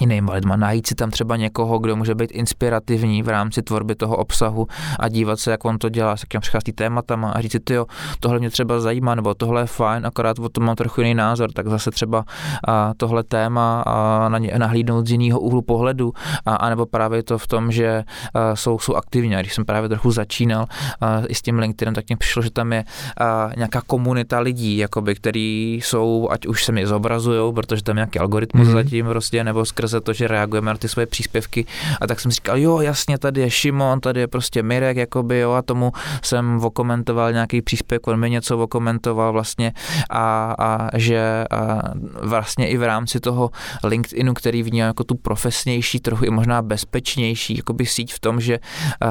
[0.00, 4.16] jinýma lidma, najít si tam třeba někoho, kdo může být inspirativní v rámci tvorby toho
[4.16, 4.66] obsahu
[4.98, 7.86] a dívat se, jak on to dělá, s jakým přichází tématama a říct si, jo,
[8.20, 11.52] tohle mě třeba zajímá, nebo tohle je fajn, akorát o tom mám trochu jiný názor,
[11.52, 12.24] tak zase třeba
[12.68, 16.12] a, tohle téma a, na ně, nahlídnout z jiného úhlu pohledu,
[16.46, 19.36] a, a nebo právě to v tom, že a, jsou, jsou aktivní.
[19.36, 20.66] A když jsem právě trochu začínal
[21.00, 22.84] a, i s tím LinkedInem, tak mě přišlo, že tam je
[23.20, 28.18] a, nějaká komunita lidí, jakoby, který jsou, ať už se mi zobrazují, protože tam nějaký
[28.18, 28.72] algoritmus mm-hmm.
[28.72, 31.64] zatím prostě, nebo skrze to, že reagujeme na ty svoje příspěvky.
[32.00, 35.52] A tak jsem říkal, jo, jasně, tady je Šimon, tady je prostě Mirek, jakoby, jo,
[35.52, 39.72] a tomu jsem okomentoval nějaký příspěvek, on mi něco okomentoval vlastně
[40.10, 41.80] a, a že a
[42.22, 43.50] vlastně i v rámci toho
[43.84, 48.58] LinkedInu, který vnímá jako tu profesnější, trochu i možná bezpečnější, jakoby síť v tom, že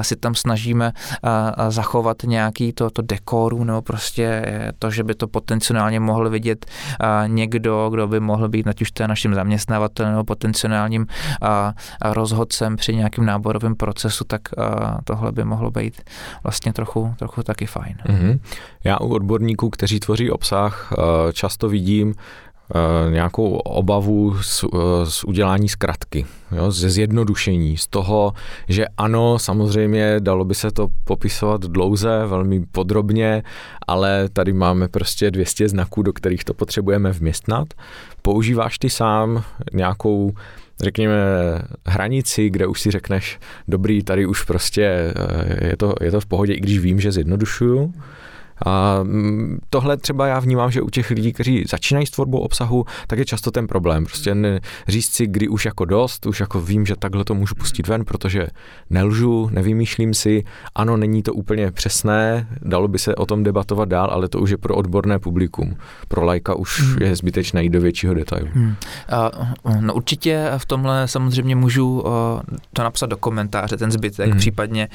[0.00, 0.92] si tam snažíme
[1.68, 4.42] zachovat nějaký to, to dekoru, nebo prostě
[4.78, 6.66] to, že by to potenciálně mohl vidět
[7.26, 11.06] někdo, kdo by mohl být, ať už to je naším zaměstnavatelem nebo potenciálně profesionálním
[11.42, 16.02] a, a rozhodcem při nějakém náborovém procesu, tak a, tohle by mohlo být
[16.42, 17.96] vlastně trochu, trochu taky fajn.
[18.06, 18.40] Mm-hmm.
[18.84, 20.92] Já u odborníků, kteří tvoří obsah,
[21.32, 22.14] často vidím
[23.10, 24.64] nějakou obavu z,
[25.04, 28.32] z udělání zkratky, jo, ze zjednodušení, z toho,
[28.68, 33.42] že ano, samozřejmě dalo by se to popisovat dlouze, velmi podrobně,
[33.86, 37.68] ale tady máme prostě 200 znaků, do kterých to potřebujeme vměstnat.
[38.22, 40.32] Používáš ty sám nějakou
[40.82, 41.14] řekněme,
[41.86, 46.26] hranici, kde už si řekneš, dobrý, tady už prostě eh, je to, je to v
[46.26, 47.94] pohodě, i když vím, že zjednodušuju.
[48.66, 52.84] A mm, tohle třeba já vnímám, že u těch lidí, kteří začínají s tvorbou obsahu,
[53.06, 54.04] tak je často ten problém.
[54.04, 57.54] Prostě ne, říct si, kdy už jako dost, už jako vím, že takhle to můžu
[57.54, 58.46] pustit ven, protože
[58.90, 60.44] nelžu, nevymýšlím si,
[60.74, 64.50] ano, není to úplně přesné, dalo by se o tom debatovat dál, ale to už
[64.50, 65.76] je pro odborné publikum.
[66.08, 66.96] Pro lajka už hmm.
[67.00, 68.48] je zbytečné jít do většího detailu.
[68.52, 68.74] Hmm.
[69.80, 72.04] No určitě v tomhle samozřejmě můžu
[72.72, 74.38] to napsat do komentáře, ten zbytek, hmm.
[74.38, 74.88] případně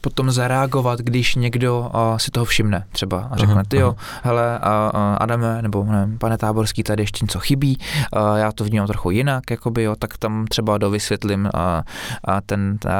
[0.00, 5.00] potom zareagovat, když někdo uh, si toho všimne třeba a řekne, ty jo, hele, uh,
[5.20, 7.78] Adame, nebo ne, pane Táborský, tady ještě něco chybí,
[8.16, 11.60] uh, já to vnímám trochu jinak, jakoby, jo, tak tam třeba dovysvětlím uh,
[12.34, 12.92] uh, ten, uh,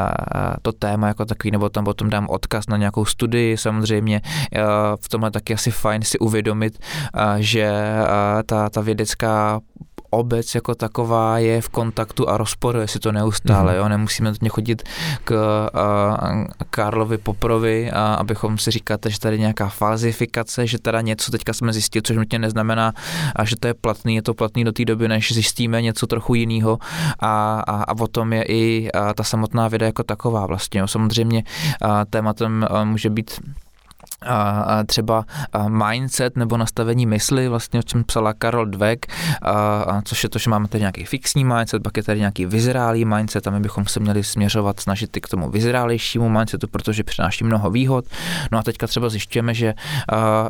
[0.63, 4.63] to téma jako takový, nebo tam potom dám odkaz na nějakou studii, samozřejmě uh,
[5.01, 6.79] v tomhle taky asi fajn si uvědomit,
[7.15, 9.61] uh, že uh, ta, ta vědecká
[10.11, 13.73] obec jako taková je v kontaktu a rozporuje si to neustále.
[13.73, 13.77] Mm-hmm.
[13.77, 13.89] Jo?
[13.89, 14.83] Nemusíme nutně chodit
[15.25, 15.31] k
[15.75, 21.53] uh, Karlovi Poprovi, a abychom si říkali, že tady nějaká falzifikace, že teda něco teďka
[21.53, 22.93] jsme zjistili, což nutně neznamená,
[23.37, 26.35] a že to je platný, je to platný do té doby, než zjistíme něco trochu
[26.35, 26.79] jiného
[27.19, 30.81] a, a, a o tom je i a ta samotná věda jako taková vlastně.
[30.81, 30.89] Jo?
[30.89, 31.45] Samozřejmě
[31.83, 33.41] a tématem a může být
[34.27, 35.25] a třeba
[35.69, 39.07] mindset nebo nastavení mysli, vlastně o čem psala Karol Dweck,
[39.43, 43.05] a což je to, že máme tady nějaký fixní mindset, pak je tady nějaký vyzrálý
[43.05, 47.71] mindset a my bychom se měli směřovat, snažit k tomu vyzrálejšímu mindsetu, protože přináší mnoho
[47.71, 48.05] výhod.
[48.53, 49.75] No a teďka třeba zjišťujeme, že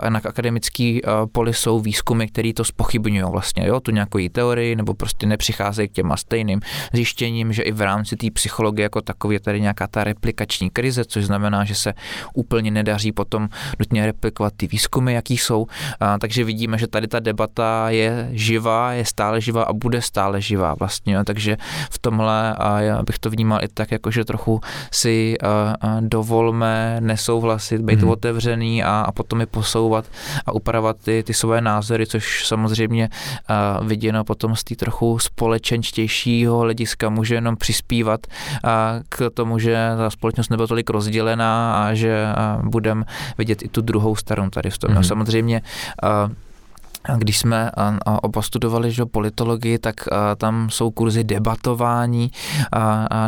[0.08, 1.00] na akademický
[1.32, 5.92] poli jsou výzkumy, které to spochybňují vlastně, jo, tu nějakou teorii nebo prostě nepřicházejí k
[5.92, 6.60] těma stejným
[6.92, 11.04] zjištěním, že i v rámci té psychologie jako takové je tady nějaká ta replikační krize,
[11.04, 11.94] což znamená, že se
[12.34, 13.48] úplně nedaří potom
[13.78, 15.66] nutně replikovat ty výzkumy, jaký jsou.
[16.00, 20.40] A, takže vidíme, že tady ta debata je živá, je stále živá a bude stále
[20.40, 21.24] živá vlastně.
[21.24, 21.56] Takže
[21.90, 24.60] v tomhle a já bych to vnímal i tak, jako že trochu
[24.92, 28.10] si a, a dovolme nesouhlasit, být hmm.
[28.10, 30.04] otevřený a, a potom je posouvat
[30.46, 33.08] a upravovat ty, ty své názory, což samozřejmě
[33.48, 38.26] a, viděno potom z té trochu společenštějšího hlediska může jenom přispívat
[38.64, 42.26] a, k tomu, že ta společnost nebyla tolik rozdělená a že
[42.62, 43.04] budeme
[43.38, 44.90] vidět i tu druhou stranu tady v tom.
[44.90, 44.94] Mm-hmm.
[44.94, 45.62] No, samozřejmě
[46.02, 46.32] uh,
[47.16, 47.70] když jsme
[48.22, 49.94] oba studovali že, politologii, tak
[50.36, 52.30] tam jsou kurzy debatování,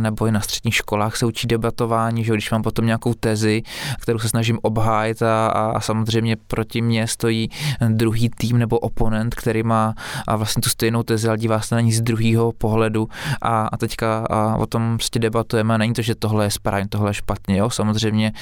[0.01, 3.63] nebo i na středních školách se učí debatování, že když mám potom nějakou tezi,
[4.01, 7.49] kterou se snažím obhájit a, a samozřejmě proti mně stojí
[7.89, 9.95] druhý tým nebo oponent, který má
[10.37, 13.09] vlastně tu stejnou tezi, ale dívá se na ní z druhého pohledu
[13.43, 15.79] a, a teďka a o tom prostě debatujeme.
[15.79, 17.71] Není to, že tohle je správně, tohle je špatně, jo?
[17.71, 18.33] samozřejmě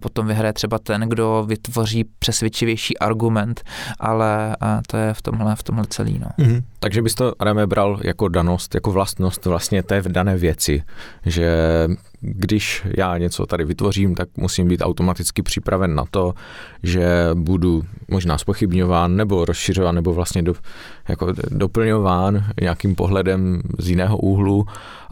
[0.00, 3.62] potom vyhraje třeba ten, kdo vytvoří přesvědčivější argument,
[4.00, 6.18] ale a, to je v tomhle, v tomhle celý.
[6.18, 6.44] No.
[6.44, 6.62] Mm-hmm.
[6.80, 10.82] Takže bys to, Adame, bral jako danost, jako vlastnost vlastně té v dané věci,
[11.26, 11.58] že
[12.20, 16.34] když já něco tady vytvořím, tak musím být automaticky připraven na to,
[16.82, 20.54] že budu možná spochybňován nebo rozšiřován nebo vlastně do,
[21.08, 24.66] jako doplňován nějakým pohledem z jiného úhlu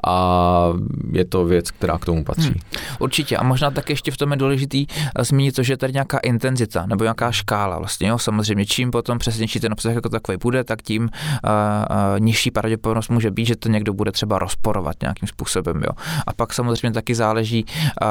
[0.06, 0.72] a
[1.12, 2.48] je to věc, která k tomu patří.
[2.48, 2.60] Hmm.
[2.98, 5.92] Určitě a možná tak ještě v tom je důležitý eh, zmínit to, že je tady
[5.92, 10.38] nějaká intenzita nebo nějaká škála vlastně, jo, samozřejmě čím potom přesnější ten obsah jako takový
[10.42, 14.96] bude, tak tím uh, uh, nižší pravděpodobnost může být, že to někdo bude třeba rozporovat
[15.02, 15.90] nějakým způsobem, jo.
[16.26, 18.08] A pak samozřejmě taky záleží uh,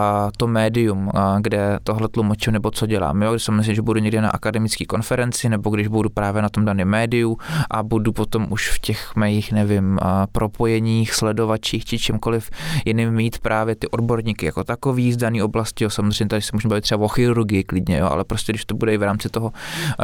[0.00, 4.00] uh, to médium, uh, kde tohle tlumočím nebo co dělám, jo, když myslím, že budu
[4.00, 7.38] někde na akademické konferenci nebo když budu právě na tom daném médiu
[7.70, 12.50] a budu potom už v těch mých, nevím, uh, propojeních, sledovačích či čímkoliv
[12.84, 15.84] jiným mít právě ty odborníky jako takový z dané oblasti.
[15.84, 15.90] Jo.
[15.90, 18.94] Samozřejmě tady se můžeme bavit třeba o chirurgii klidně, jo, ale prostě když to bude
[18.94, 19.52] i v rámci toho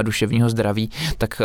[0.02, 1.42] duševního zdraví, tak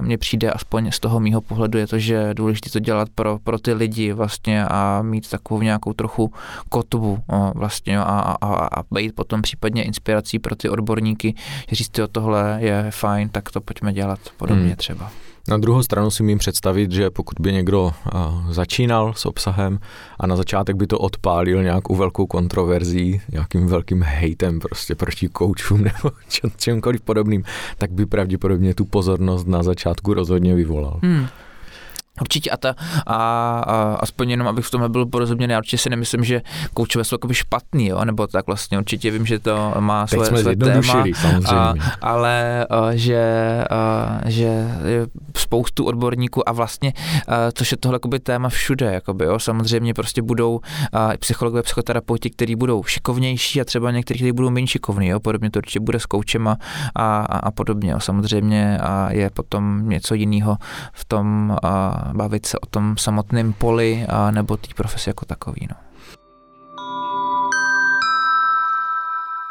[0.00, 3.38] mně přijde aspoň z toho mýho pohledu je to, že je důležité to dělat pro,
[3.44, 6.32] pro ty lidi vlastně a mít takovou nějakou trochu
[6.68, 7.18] kotvu
[7.54, 11.34] vlastně a, a, a, a být potom případně inspirací pro ty odborníky,
[11.68, 14.76] že říct, o tohle je fajn, tak to pojďme dělat podobně hmm.
[14.76, 15.10] třeba.
[15.48, 17.92] Na druhou stranu si mím představit, že pokud by někdo
[18.50, 19.78] začínal s obsahem
[20.20, 25.84] a na začátek by to odpálil nějakou velkou kontroverzí, nějakým velkým hejtem prostě proti koučům
[25.84, 26.10] nebo
[26.56, 27.44] čemkoliv podobným,
[27.78, 31.00] tak by pravděpodobně tu pozornost na začátku rozhodně vyvolal.
[31.02, 31.26] Hmm.
[32.20, 32.74] Určitě a, ta,
[33.06, 33.16] a,
[33.66, 36.40] a aspoň jenom, abych v tom byl porozuměný, já určitě si nemyslím, že
[36.74, 40.42] koučové jsou jakoby špatný, jo, nebo tak vlastně určitě vím, že to má Teď své,
[40.42, 41.04] své téma,
[41.48, 43.24] a, ale a, že,
[43.70, 44.44] a, že
[44.86, 45.06] je
[45.36, 46.92] spoustu odborníků a vlastně,
[47.28, 50.60] a, což je tohle jakoby téma všude, jakoby, jo, samozřejmě prostě budou
[50.92, 55.50] a, psychologové, psychoterapeuti, kteří budou šikovnější a třeba někteří, kteří budou méně šikovní, jo, podobně
[55.50, 56.58] to určitě bude s koučem a,
[56.96, 60.56] a, a podobně, jo, samozřejmě a je potom něco jiného
[60.92, 65.68] v tom a, bavit se o tom samotném poli a nebo té profesi jako takový.
[65.70, 65.76] No.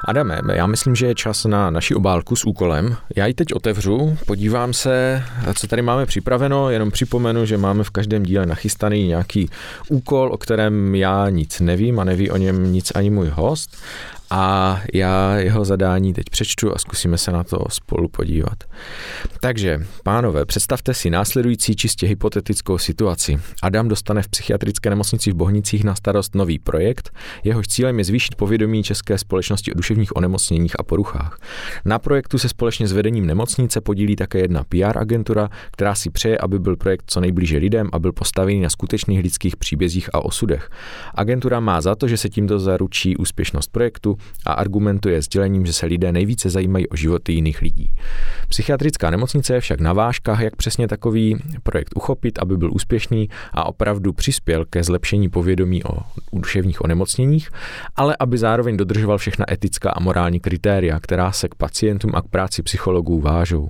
[0.08, 2.96] Adame, já myslím, že je čas na naši obálku s úkolem.
[3.16, 5.24] Já ji teď otevřu, podívám se,
[5.56, 9.50] co tady máme připraveno, jenom připomenu, že máme v každém díle nachystaný nějaký
[9.90, 13.78] úkol, o kterém já nic nevím a neví o něm nic ani můj host
[14.34, 18.64] a já jeho zadání teď přečtu a zkusíme se na to spolu podívat.
[19.40, 23.40] Takže, pánové, představte si následující čistě hypotetickou situaci.
[23.62, 27.12] Adam dostane v psychiatrické nemocnici v Bohnicích na starost nový projekt,
[27.44, 31.38] jehož cílem je zvýšit povědomí české společnosti o duševních onemocněních a poruchách.
[31.86, 36.38] Na projektu se společně s vedením nemocnice podílí také jedna PR agentura, která si přeje,
[36.38, 40.70] aby byl projekt co nejblíže lidem a byl postavený na skutečných lidských příbězích a osudech.
[41.16, 45.86] Agentura má za to, že se tímto zaručí úspěšnost projektu, a argumentuje sdělením, že se
[45.86, 47.92] lidé nejvíce zajímají o životy jiných lidí.
[48.48, 53.66] Psychiatrická nemocnice je však na vážkách, jak přesně takový projekt uchopit, aby byl úspěšný a
[53.66, 55.98] opravdu přispěl ke zlepšení povědomí o
[56.34, 57.50] duševních onemocněních,
[57.96, 62.28] ale aby zároveň dodržoval všechna etická a morální kritéria, která se k pacientům a k
[62.28, 63.70] práci psychologů vážou.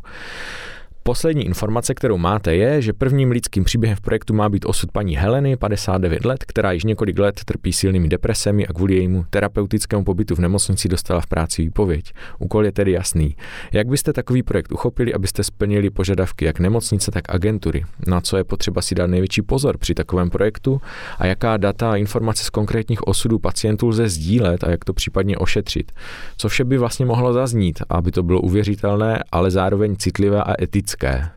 [1.03, 5.15] Poslední informace, kterou máte, je, že prvním lidským příběhem v projektu má být osud paní
[5.15, 10.35] Heleny, 59 let, která již několik let trpí silnými depresemi a kvůli jejímu terapeutickému pobytu
[10.35, 12.13] v nemocnici dostala v práci výpověď.
[12.39, 13.35] Úkol je tedy jasný.
[13.73, 17.85] Jak byste takový projekt uchopili, abyste splnili požadavky jak nemocnice, tak agentury?
[18.07, 20.81] Na co je potřeba si dát největší pozor při takovém projektu
[21.17, 25.37] a jaká data a informace z konkrétních osudů pacientů lze sdílet a jak to případně
[25.37, 25.91] ošetřit?
[26.37, 30.90] Co vše by vlastně mohlo zaznít, aby to bylo uvěřitelné, ale zároveň citlivé a etické?
[30.91, 31.31] Lidské.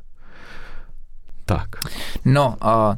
[1.44, 1.68] Tak.
[2.24, 2.94] No, uh,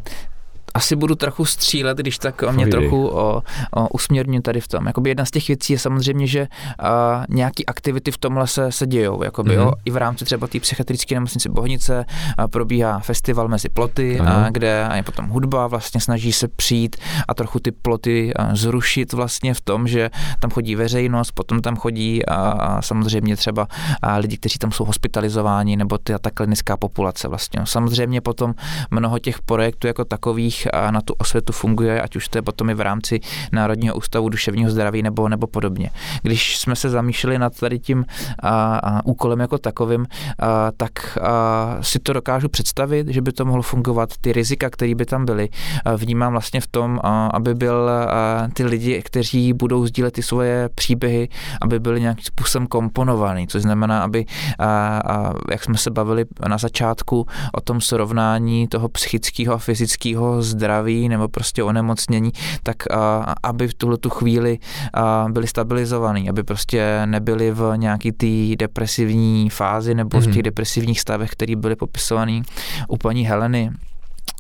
[0.77, 3.43] asi budu trochu střílet, když tak o mě trochu o,
[3.77, 4.87] o, usměrním tady v tom.
[4.87, 6.49] Jakoby jedna z těch věcí je samozřejmě, že
[6.79, 9.23] a, nějaký aktivity v tomhle se, se dějou.
[9.23, 9.63] Jakoby, mm-hmm.
[9.63, 12.05] jo, I v rámci třeba té psychiatrické nemocnice Bohnice
[12.39, 16.97] a probíhá festival mezi ploty, a, kde a je potom hudba vlastně snaží se přijít
[17.29, 20.11] a trochu ty ploty a, zrušit vlastně v tom, že
[20.41, 23.69] tam chodí veřejnost, potom tam chodí a, a samozřejmě třeba
[24.03, 27.61] a lidi, kteří tam jsou hospitalizováni, nebo ty, ta klinická populace vlastně.
[27.65, 28.55] Samozřejmě potom
[28.91, 32.71] mnoho těch projektů jako takových a na tu osvětu funguje, ať už to je potom
[32.71, 33.21] i v rámci
[33.53, 35.91] Národního ústavu duševního zdraví nebo, nebo podobně.
[36.23, 38.05] Když jsme se zamýšleli nad tady tím
[38.43, 40.07] a, a, úkolem jako takovým,
[40.39, 44.11] a, tak a, si to dokážu představit, že by to mohlo fungovat.
[44.21, 45.49] Ty rizika, které by tam byly,
[45.85, 50.23] a, vnímám vlastně v tom, a, aby byl a, ty lidi, kteří budou sdílet ty
[50.23, 51.29] svoje příběhy,
[51.61, 54.25] aby byly nějakým způsobem komponovaný, což znamená, aby,
[54.59, 54.67] a,
[54.99, 60.56] a, jak jsme se bavili na začátku o tom srovnání toho psychického a fyzického zdraví
[61.09, 62.33] nebo prostě onemocnění,
[62.63, 62.77] tak
[63.43, 64.59] aby v tuhle tu chvíli
[65.29, 70.21] byli stabilizovaní, aby prostě nebyli v nějaký té depresivní fázi nebo mm-hmm.
[70.21, 70.43] v těch mhm.
[70.43, 72.43] depresivních stavech, které byly popisované
[72.89, 73.71] u paní Heleny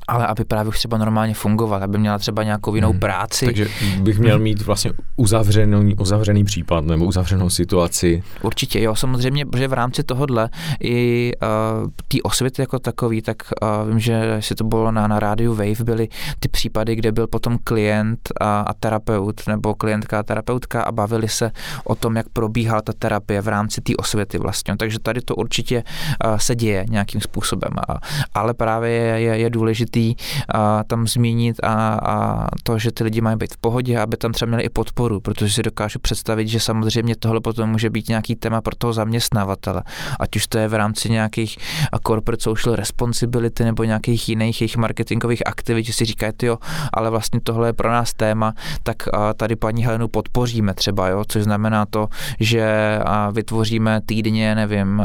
[0.09, 3.01] ale aby právě už třeba normálně fungoval, aby měla třeba nějakou jinou hmm.
[3.01, 3.45] práci.
[3.45, 3.69] Takže
[4.01, 8.23] bych měl mít vlastně uzavřený, uzavřený případ nebo uzavřenou situaci.
[8.43, 10.51] Určitě, jo, samozřejmě, že v rámci tohohle
[10.81, 15.21] i uh, ty osvěty jako takový, tak uh, vím, že si to bylo na, na
[15.21, 20.23] rádiu Wave, byly ty případy, kde byl potom klient a, a terapeut, nebo klientka a
[20.23, 21.51] terapeutka a bavili se
[21.85, 24.77] o tom, jak probíhala ta terapie v rámci té osvěty vlastně.
[24.77, 25.83] Takže tady to určitě
[26.25, 27.71] uh, se děje nějakým způsobem.
[27.89, 27.99] A,
[28.35, 30.15] ale právě je, je, je důležité důležitý
[30.49, 34.33] a, tam zmínit a, a to, že ty lidi mají být v pohodě, aby tam
[34.33, 38.37] třeba měli i podporu, protože si dokážu představit, že samozřejmě tohle potom může být nějaký
[38.37, 39.83] téma pro toho zaměstnavatele,
[40.21, 41.59] ať už to je v rámci nějakých
[42.07, 46.59] corporate social responsibility nebo nějakých jiných jejich marketingových aktivit, že si říkají, jo,
[46.93, 48.97] ale vlastně tohle je pro nás téma, tak
[49.37, 52.09] tady paní Helenu podpoříme třeba, jo, což znamená to,
[52.41, 52.99] že
[53.33, 55.03] vytvoříme týdně, nevím,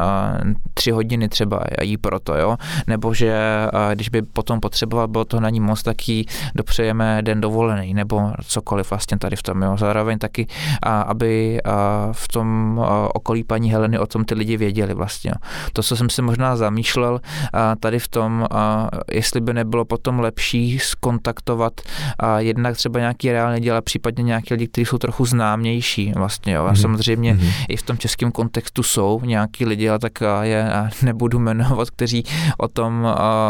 [0.73, 3.35] tři hodiny třeba jí proto, jo, nebo že
[3.93, 6.25] když by potom potřebovali potřeboval, bylo to na ní moc, tak jí
[6.55, 9.61] dopřejeme den dovolený nebo cokoliv vlastně tady v tom.
[9.61, 9.77] Jo.
[9.77, 10.47] Zároveň taky,
[10.83, 15.33] a, aby a v tom a, okolí paní Heleny o tom ty lidi věděli vlastně.
[15.73, 17.21] To, co jsem si možná zamýšlel
[17.53, 21.73] a, tady v tom, a, jestli by nebylo potom lepší skontaktovat
[22.19, 26.53] a jednak třeba nějaký reálný děla, případně nějaký lidi, kteří jsou trochu známější vlastně.
[26.53, 26.65] Jo.
[26.65, 26.81] A mm-hmm.
[26.81, 27.65] samozřejmě mm-hmm.
[27.69, 30.71] i v tom českém kontextu jsou nějaký lidi, ale tak je
[31.01, 32.23] nebudu jmenovat, kteří
[32.57, 33.07] o tom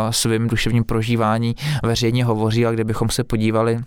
[0.10, 3.80] svým duševním prožíváním používání veřejně hovoří, a kdybychom se podívali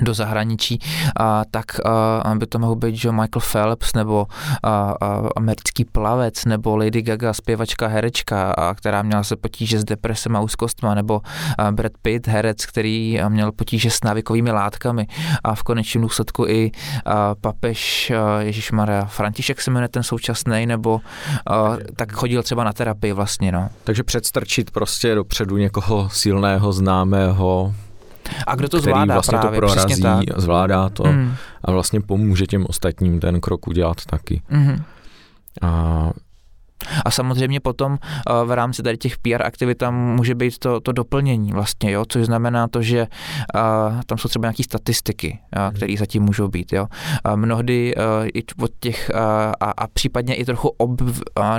[0.00, 0.78] do zahraničí,
[1.16, 4.26] a, tak a, by to mohl být že Michael Phelps nebo
[4.62, 9.84] a, a, americký plavec nebo Lady Gaga, zpěvačka, herečka, a, která měla se potíže s
[9.84, 11.20] depresem a úzkostma nebo
[11.58, 15.06] a Brad Pitt, herec, který měl potíže s návykovými látkami
[15.44, 16.70] a v konečném důsledku i
[17.06, 21.00] a, papež Ježíš Maria František se jmenuje ten současný, nebo
[21.46, 23.52] a, tak chodil třeba na terapii vlastně.
[23.52, 23.68] No.
[23.84, 27.74] Takže předstrčit prostě dopředu někoho silného, známého,
[28.46, 30.02] a kdo to zvládá vlastně právě, to prorazí,
[30.36, 31.34] zvládá to mm.
[31.64, 34.42] a vlastně pomůže těm ostatním ten krok udělat taky.
[34.50, 34.82] Mm.
[35.62, 36.10] A
[37.04, 40.92] a samozřejmě potom eh, v rámci tady těch PR aktivit tam může být to, to
[40.92, 43.06] doplnění vlastně, jo, což znamená to, že
[43.54, 46.86] uh, tam jsou třeba nějaké statistiky, uh, které zatím můžou být, jo.
[47.26, 47.94] Uh, mnohdy
[48.34, 49.10] i od těch
[49.60, 51.08] a, a případně i trochu ob, uh,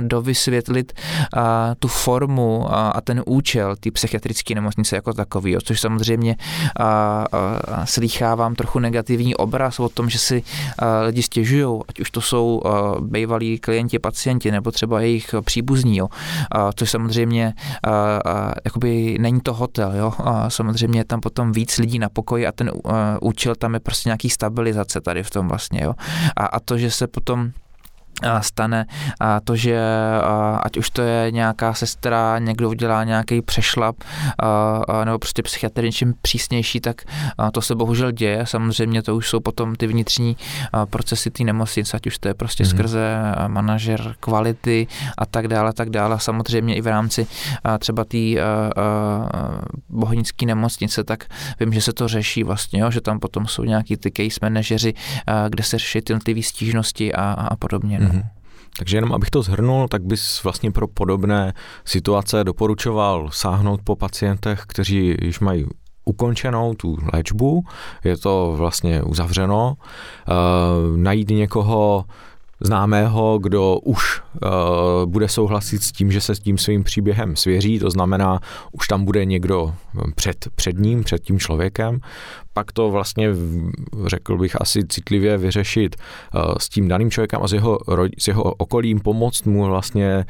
[0.00, 0.92] dovysvětlit
[1.36, 1.42] uh,
[1.78, 6.36] tu formu uh, a ten účel té psychiatrické nemocnice jako takový, jo, což samozřejmě
[6.80, 12.10] uh, uh, slýchávám trochu negativní obraz o tom, že si uh, lidi stěžují, ať už
[12.10, 15.09] to jsou uh, bývalí klienti, pacienti, nebo třeba jejich
[15.40, 16.08] příbuzní, jo.
[16.52, 20.12] A, což samozřejmě a, a, jakoby není to hotel, jo.
[20.18, 23.80] A samozřejmě je tam potom víc lidí na pokoji a ten a, účel tam je
[23.80, 25.94] prostě nějaký stabilizace tady v tom vlastně, jo.
[26.36, 27.50] A, a to, že se potom
[28.40, 28.86] stane
[29.20, 29.80] a to, že
[30.62, 33.96] ať už to je nějaká sestra, někdo udělá nějaký přešlap
[35.04, 37.02] nebo prostě psychiatr něčím přísnější, tak
[37.52, 38.46] to se bohužel děje.
[38.46, 40.36] Samozřejmě to už jsou potom ty vnitřní
[40.90, 42.70] procesy té nemocnice, ať už to je prostě mm.
[42.70, 43.16] skrze
[43.46, 44.86] manažer kvality
[45.18, 46.20] a tak dále, tak dále.
[46.20, 47.26] Samozřejmě i v rámci
[47.78, 48.18] třeba té
[49.88, 51.24] bohnické nemocnice, tak
[51.60, 54.94] vím, že se to řeší vlastně, jo, že tam potom jsou nějaký ty case manažeři,
[55.48, 57.98] kde se řeší ty stížnosti a, a podobně.
[58.00, 58.09] No.
[58.10, 58.28] Mm-hmm.
[58.78, 61.52] Takže jenom abych to zhrnul, tak bys vlastně pro podobné
[61.84, 65.66] situace doporučoval sáhnout po pacientech, kteří již mají
[66.04, 67.64] ukončenou tu léčbu,
[68.04, 72.04] je to vlastně uzavřeno, uh, najít někoho,
[72.60, 74.50] známého, kdo už uh,
[75.04, 78.40] bude souhlasit s tím, že se s tím svým příběhem svěří, to znamená,
[78.72, 79.74] už tam bude někdo
[80.14, 82.00] před, před ním, před tím člověkem,
[82.52, 83.28] pak to vlastně,
[84.06, 85.96] řekl bych, asi citlivě vyřešit
[86.34, 87.78] uh, s tím daným člověkem a s jeho,
[88.18, 90.24] s jeho okolím, pomoct mu vlastně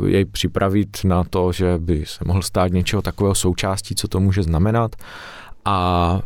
[0.00, 4.20] uh, jej připravit na to, že by se mohl stát něčeho takového součástí, co to
[4.20, 4.96] může znamenat.
[5.64, 6.20] A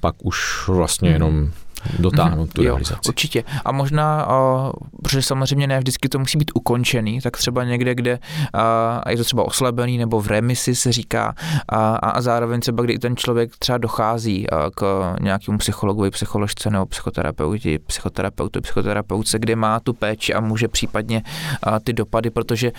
[0.00, 1.50] pak už vlastně jenom
[1.98, 2.94] dotáhnout tu realizaci.
[2.94, 3.44] Jo, určitě.
[3.64, 4.72] A možná, uh,
[5.02, 8.18] protože samozřejmě ne vždycky to musí být ukončený, tak třeba někde, kde
[8.54, 8.60] uh,
[9.08, 11.34] je to třeba oslabený nebo v remisi se říká
[11.68, 16.86] a, a zároveň třeba, kdy ten člověk třeba dochází uh, k nějakému psychologovi, psycholožce nebo
[16.86, 21.22] psychoterapeuti, psychoterapeutu, psychoterapeutce, kde má tu péči a může případně
[21.66, 22.72] uh, ty dopady, protože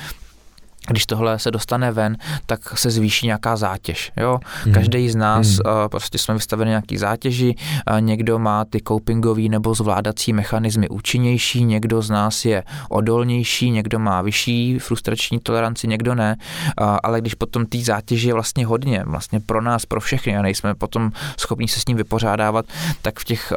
[0.88, 4.12] když tohle se dostane ven, tak se zvýší nějaká zátěž.
[4.18, 4.40] Jo?
[4.66, 4.74] Mm.
[4.74, 5.60] Každý z nás mm.
[5.66, 7.56] uh, prostě jsme vystaveni nějaký zátěži,
[7.92, 14.00] uh, někdo má ty copingový nebo zvládací mechanismy účinnější, někdo z nás je odolnější, někdo
[14.00, 16.38] má vyšší frustrační toleranci, někdo ne,
[16.82, 20.42] uh, ale když potom té zátěži je vlastně hodně, vlastně pro nás, pro všechny a
[20.42, 22.66] nejsme potom schopni se s ním vypořádávat,
[23.02, 23.54] tak v těch,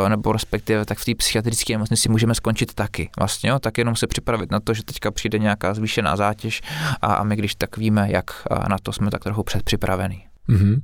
[0.00, 3.10] uh, nebo respektive tak v té psychiatrické nemocnici můžeme skončit taky.
[3.18, 3.58] Vlastně, jo?
[3.58, 6.60] tak jenom se připravit na to, že teďka přijde nějaká zvýšená zátěž, soutěž
[7.02, 10.33] a, a my když tak víme, jak na to jsme tak trochu předpřipravení.
[10.48, 10.80] Mm-hmm.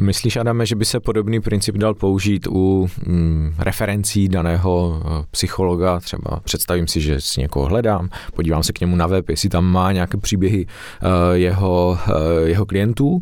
[0.00, 6.00] Myslíš, Adame, že by se podobný princip dal použít u mm, referencí daného eh, psychologa?
[6.00, 9.64] Třeba představím si, že si někoho hledám, podívám se k němu na web, jestli tam
[9.64, 13.20] má nějaké příběhy uh, jeho, uh, jeho klientů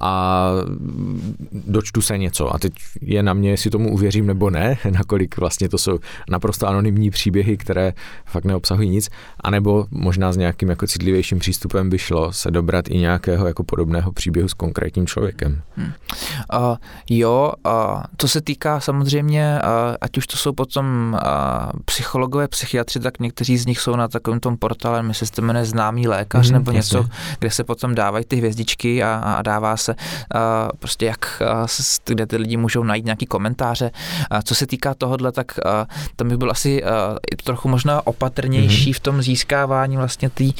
[0.00, 0.50] a
[1.52, 2.54] dočtu se něco.
[2.54, 5.98] A teď je na mě, jestli tomu uvěřím nebo ne, nakolik vlastně to jsou
[6.30, 7.92] naprosto anonymní příběhy, které
[8.26, 9.08] fakt neobsahují nic,
[9.40, 14.12] anebo možná s nějakým jako citlivějším přístupem by šlo se dobrat i nějakého jako podobného
[14.12, 15.62] příběhu s konkrétním člověkem člověkem.
[15.76, 15.92] Hmm.
[16.54, 16.76] Uh,
[17.10, 23.00] jo, uh, co se týká samozřejmě, uh, ať už to jsou potom uh, psychologové, psychiatři,
[23.00, 26.46] tak někteří z nich jsou na takovém tom portále, my se to jmenuje známý lékař
[26.46, 26.98] hmm, nebo jasně.
[26.98, 27.08] něco,
[27.38, 30.40] kde se potom dávají ty hvězdičky a, a dává se uh,
[30.78, 31.66] prostě jak, uh,
[32.06, 33.90] kde ty lidi můžou najít nějaký komentáře.
[34.32, 35.72] Uh, co se týká tohohle, tak uh,
[36.16, 36.88] tam bych byl asi uh,
[37.44, 38.92] trochu možná opatrnější hmm.
[38.92, 40.50] v tom získávání vlastně té uh,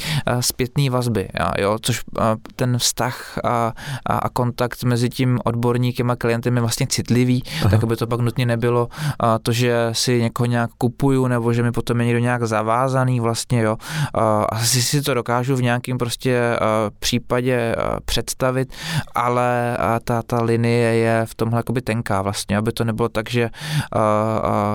[0.40, 2.24] zpětné vazby, jo, což uh,
[2.56, 3.72] ten vztah a,
[4.06, 7.70] a, a kontakt kontakt mezi tím odborníkem a klientem je vlastně citlivý, Aha.
[7.70, 8.88] tak aby to pak nutně nebylo
[9.20, 13.20] a to, že si někoho nějak kupuju, nebo že mi potom je někdo nějak zavázaný
[13.20, 13.76] vlastně, jo.
[14.14, 16.58] A asi si to dokážu v nějakém prostě
[16.98, 18.74] případě představit,
[19.14, 23.50] ale ta, ta linie je v tomhle jakoby tenká vlastně, aby to nebylo tak, že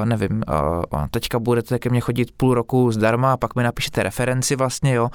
[0.05, 0.43] nevím,
[1.11, 5.09] teďka budete ke mně chodit půl roku zdarma a pak mi napíšete referenci vlastně, jo,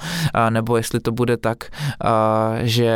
[0.49, 1.57] nebo jestli to bude tak,
[2.61, 2.93] že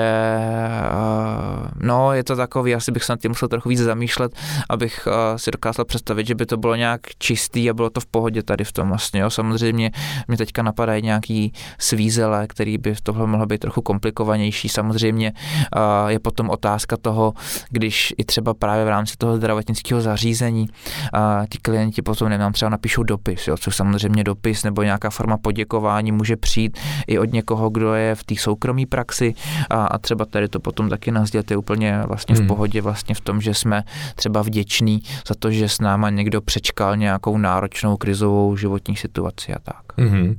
[1.76, 4.32] no, je to takový, asi bych se nad tím musel trochu víc zamýšlet,
[4.70, 8.06] abych uh, si dokázal představit, že by to bylo nějak čistý a bylo to v
[8.06, 9.22] pohodě tady v tom vlastně.
[9.22, 9.30] Jo.
[9.30, 9.92] Samozřejmě
[10.28, 14.70] mě teďka napadají nějaký svízele, který by tohle mohlo být trochu komplikovanější.
[14.70, 17.34] Samozřejmě uh, je potom otázka toho,
[17.70, 22.70] když i třeba právě v rámci toho zdravotnického zařízení uh, ti klienti potom nám třeba
[22.70, 27.70] napíšou dopis, jo, což samozřejmě dopis nebo nějaká forma poděkování může přijít i od někoho,
[27.70, 29.34] kdo je v té soukromé praxi
[29.70, 32.46] a, a třeba tady to potom taky nazdět je úplně vlastně hmm.
[32.46, 33.84] v pohodě vlastně v tom, že jsme
[34.16, 39.60] třeba vděční za to, že s náma někdo přečkal nějakou náročnou krizovou životní situaci a
[39.60, 39.84] tak.
[39.98, 40.36] Hmm.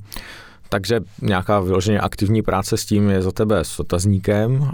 [0.69, 4.71] Takže nějaká vyloženě aktivní práce s tím je za tebe s otazníkem,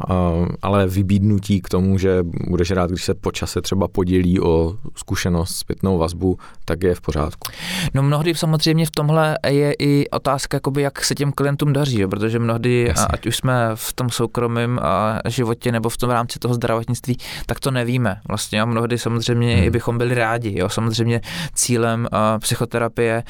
[0.62, 5.56] ale vybídnutí k tomu, že budeš rád, když se po čase třeba podělí o zkušenost,
[5.56, 7.48] zpětnou vazbu, tak je v pořádku.
[7.94, 12.08] No mnohdy samozřejmě v tomhle je i otázka, jakoby, jak se těm klientům daří, jo?
[12.08, 13.06] protože mnohdy, Jasně.
[13.10, 14.80] ať už jsme v tom soukromém
[15.28, 17.16] životě nebo v tom rámci toho zdravotnictví,
[17.46, 19.64] tak to nevíme vlastně a mnohdy samozřejmě hmm.
[19.64, 20.58] i bychom byli rádi.
[20.58, 20.68] Jo?
[20.68, 21.20] Samozřejmě
[21.54, 23.22] cílem psychoterapie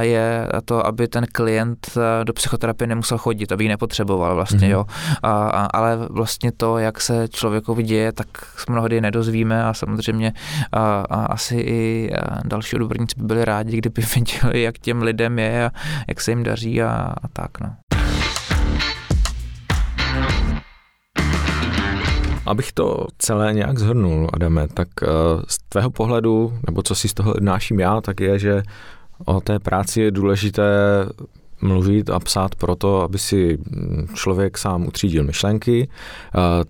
[0.00, 1.90] je to, aby ten klient
[2.24, 4.70] do psychoterapie nemusel chodit, aby ji nepotřeboval vlastně, mm-hmm.
[4.70, 4.84] jo.
[5.22, 8.26] A, a, ale vlastně to, jak se člověkovi děje, tak
[8.68, 10.32] mnohdy nedozvíme a samozřejmě
[10.72, 12.10] a, a asi i
[12.44, 15.70] další odborníci by byli rádi, kdyby věděli, jak těm lidem je a
[16.08, 17.76] jak se jim daří a, a tak, no.
[22.46, 25.06] Abych to celé nějak zhrnul, Adame, tak eh,
[25.48, 28.62] z tvého pohledu, nebo co si z toho odnáším já, tak je, že
[29.24, 30.64] o té práci je důležité
[31.62, 33.58] mluvit a psát proto, aby si
[34.14, 35.88] člověk sám utřídil myšlenky,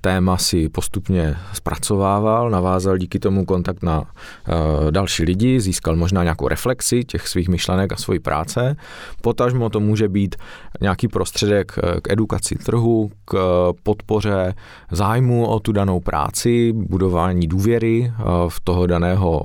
[0.01, 4.05] téma si postupně zpracovával, navázal díky tomu kontakt na
[4.91, 8.77] další lidi, získal možná nějakou reflexi těch svých myšlenek a svojí práce.
[9.23, 10.37] Potažmo to může být
[10.81, 13.39] nějaký prostředek eh, k edukaci trhu, k
[13.83, 14.55] podpoře
[14.91, 18.13] zájmu o tu danou práci, budování důvěry
[18.49, 19.43] v toho daného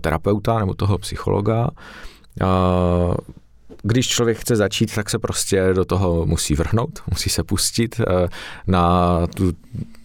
[0.00, 1.70] terapeuta nebo toho psychologa
[3.86, 8.28] když člověk chce začít, tak se prostě do toho musí vrhnout, musí se pustit eh,
[8.66, 9.52] na tu,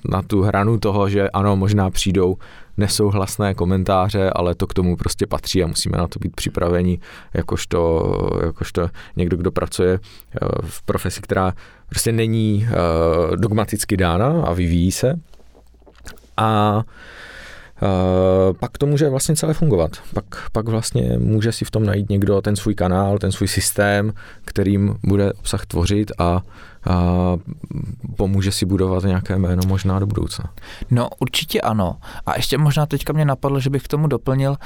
[0.09, 2.37] na tu hranu toho, že ano, možná přijdou
[2.77, 6.99] nesouhlasné komentáře, ale to k tomu prostě patří a musíme na to být připraveni
[7.33, 8.13] jakožto,
[8.45, 11.53] jakožto někdo, kdo pracuje eh, v profesi, která
[11.89, 15.19] prostě není eh, dogmaticky dána a vyvíjí se.
[16.37, 16.83] A Uh,
[18.59, 19.91] pak to může vlastně celé fungovat.
[20.13, 24.13] Pak, pak vlastně může si v tom najít někdo ten svůj kanál, ten svůj systém,
[24.45, 26.41] kterým bude obsah tvořit a, a
[28.15, 30.45] pomůže si budovat nějaké jméno možná do budoucna.
[30.91, 31.95] No určitě ano.
[32.25, 34.57] A ještě možná teďka mě napadlo, že bych k tomu doplnil uh,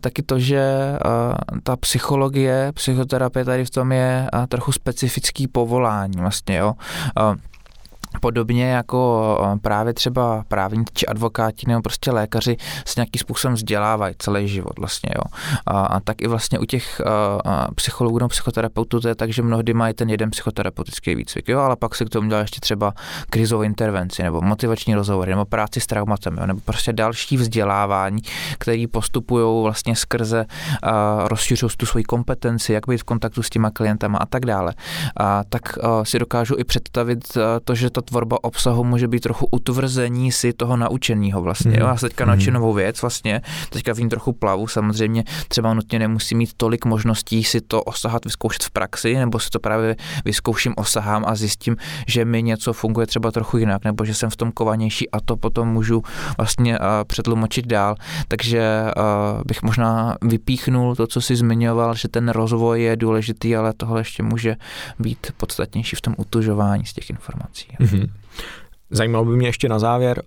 [0.00, 6.16] taky to, že uh, ta psychologie, psychoterapie tady v tom je uh, trochu specifický povolání
[6.18, 6.74] vlastně, jo.
[7.20, 7.34] Uh,
[8.20, 12.56] Podobně jako eh, právě třeba právníci či advokáti nebo prostě lékaři
[12.86, 15.22] se nějakým způsobem vzdělávají celý život vlastně, jo.
[15.66, 19.14] A, a tak i vlastně u těch a, eh, a psychologů nebo psychoterapeutů to je
[19.14, 22.40] tak, že mnohdy mají ten jeden psychoterapeutický výcvik, jo, ale pak se k tomu dělá
[22.40, 22.92] ještě třeba
[23.30, 28.22] krizovou intervenci nebo motivační rozhovory nebo práci s traumatem, jo, nebo prostě další vzdělávání,
[28.58, 30.46] který postupují vlastně skrze
[31.24, 34.74] rozšiřují tu svoji kompetenci, jak být v kontaktu s těma klientama a tak dále.
[35.16, 39.48] A, tak a, si dokážu i představit to, že ta tvorba obsahu může být trochu
[39.50, 41.70] utvrzení si toho naučeného vlastně.
[41.70, 41.76] Mm.
[41.78, 41.86] Jo?
[41.86, 42.30] Já se teďka mm.
[42.30, 43.40] naučím novou věc vlastně,
[43.70, 48.62] teďka vím trochu plavu, samozřejmě třeba nutně nemusí mít tolik možností si to osahat, vyzkoušet
[48.62, 53.30] v praxi, nebo si to právě vyzkouším, osahám a zjistím, že mi něco funguje třeba
[53.30, 56.02] trochu jinak, nebo že jsem v tom kovanější a to potom můžu
[56.36, 57.94] vlastně uh, přetlumočit dál.
[58.28, 63.72] Takže uh, bych možná vypíchnul to, co si zmiňoval, že ten rozvoj je důležitý, ale
[63.76, 64.56] tohle ještě může
[64.98, 67.66] být podstatnější v tom utužování z těch informací.
[67.80, 67.97] Mm-hmm.
[68.90, 70.22] Zajímalo by mě ještě na závěr,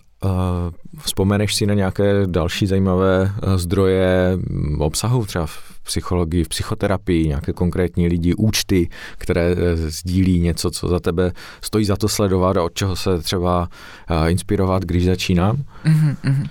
[0.98, 7.28] vzpomeneš si na nějaké další zajímavé uh, zdroje mm, obsahu, třeba v psychologii, v psychoterapii,
[7.28, 12.56] nějaké konkrétní lidi, účty, které uh, sdílí něco, co za tebe stojí za to sledovat
[12.56, 13.68] a od čeho se třeba
[14.28, 15.56] inspirovat, když začínám?
[15.84, 16.48] Mm-hmm.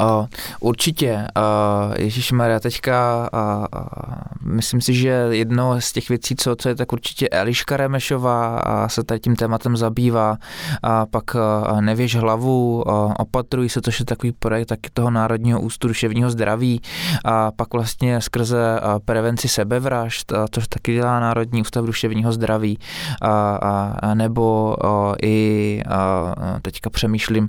[0.00, 0.26] Uh,
[0.60, 1.26] určitě.
[1.36, 6.68] Uh, Ježíš Maria, teďka uh, uh, myslím si, že jedno z těch věcí, co, co
[6.68, 10.36] je tak určitě Eliška Remešová a se tady tím tématem zabývá.
[10.82, 15.60] A pak uh, Nevěž hlavu, uh, opatrují se, to je takový projekt taky toho Národního
[15.60, 16.80] ústu duševního zdraví.
[17.24, 22.78] A pak vlastně skrze prevenci sebevražd, což taky dělá Národní ústav duševního zdraví.
[23.22, 27.48] A, a, a nebo uh, i uh, teďka přemýšlím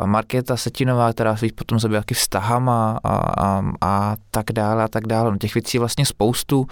[0.00, 4.88] uh, Markéta Setinová, která se potom zabývá taky vztahama a, a, a tak dále a
[4.88, 5.30] tak dále.
[5.30, 6.58] No, těch věcí vlastně spoustu.
[6.58, 6.66] Uh,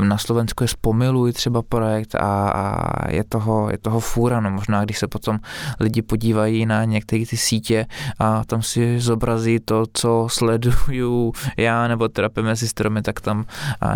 [0.00, 4.40] uh, na Slovensku je Spomiluj třeba projekt a, a je, toho, je toho fůra.
[4.40, 5.38] No, možná, když se potom
[5.80, 7.86] lidi podívají na některé ty sítě
[8.18, 13.44] a tam si zobrazí to, co sleduju já nebo terapie mezi stromy, tak tam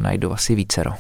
[0.00, 0.92] najdu asi vícero.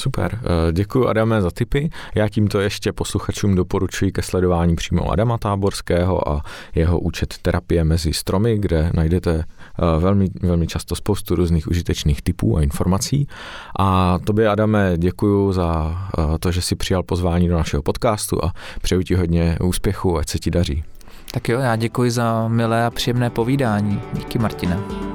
[0.00, 1.90] Super, eh, děkuji Adame za tipy.
[2.14, 6.42] Já tímto ještě posluchačům doporučuji ke sledování přímo Adama Táborského a
[6.74, 12.56] jeho účet terapie mezi stromy, kde najdete eh, velmi, velmi často spoustu různých užitečných typů
[12.56, 13.28] a informací.
[13.78, 18.52] A tobě, Adame, děkuji za eh, to, že jsi přijal pozvání do našeho podcastu a
[18.82, 20.84] přeju ti hodně úspěchu, ať se ti daří.
[21.32, 24.02] Tak jo, já děkuji za milé a příjemné povídání.
[24.12, 25.09] Díky Martina.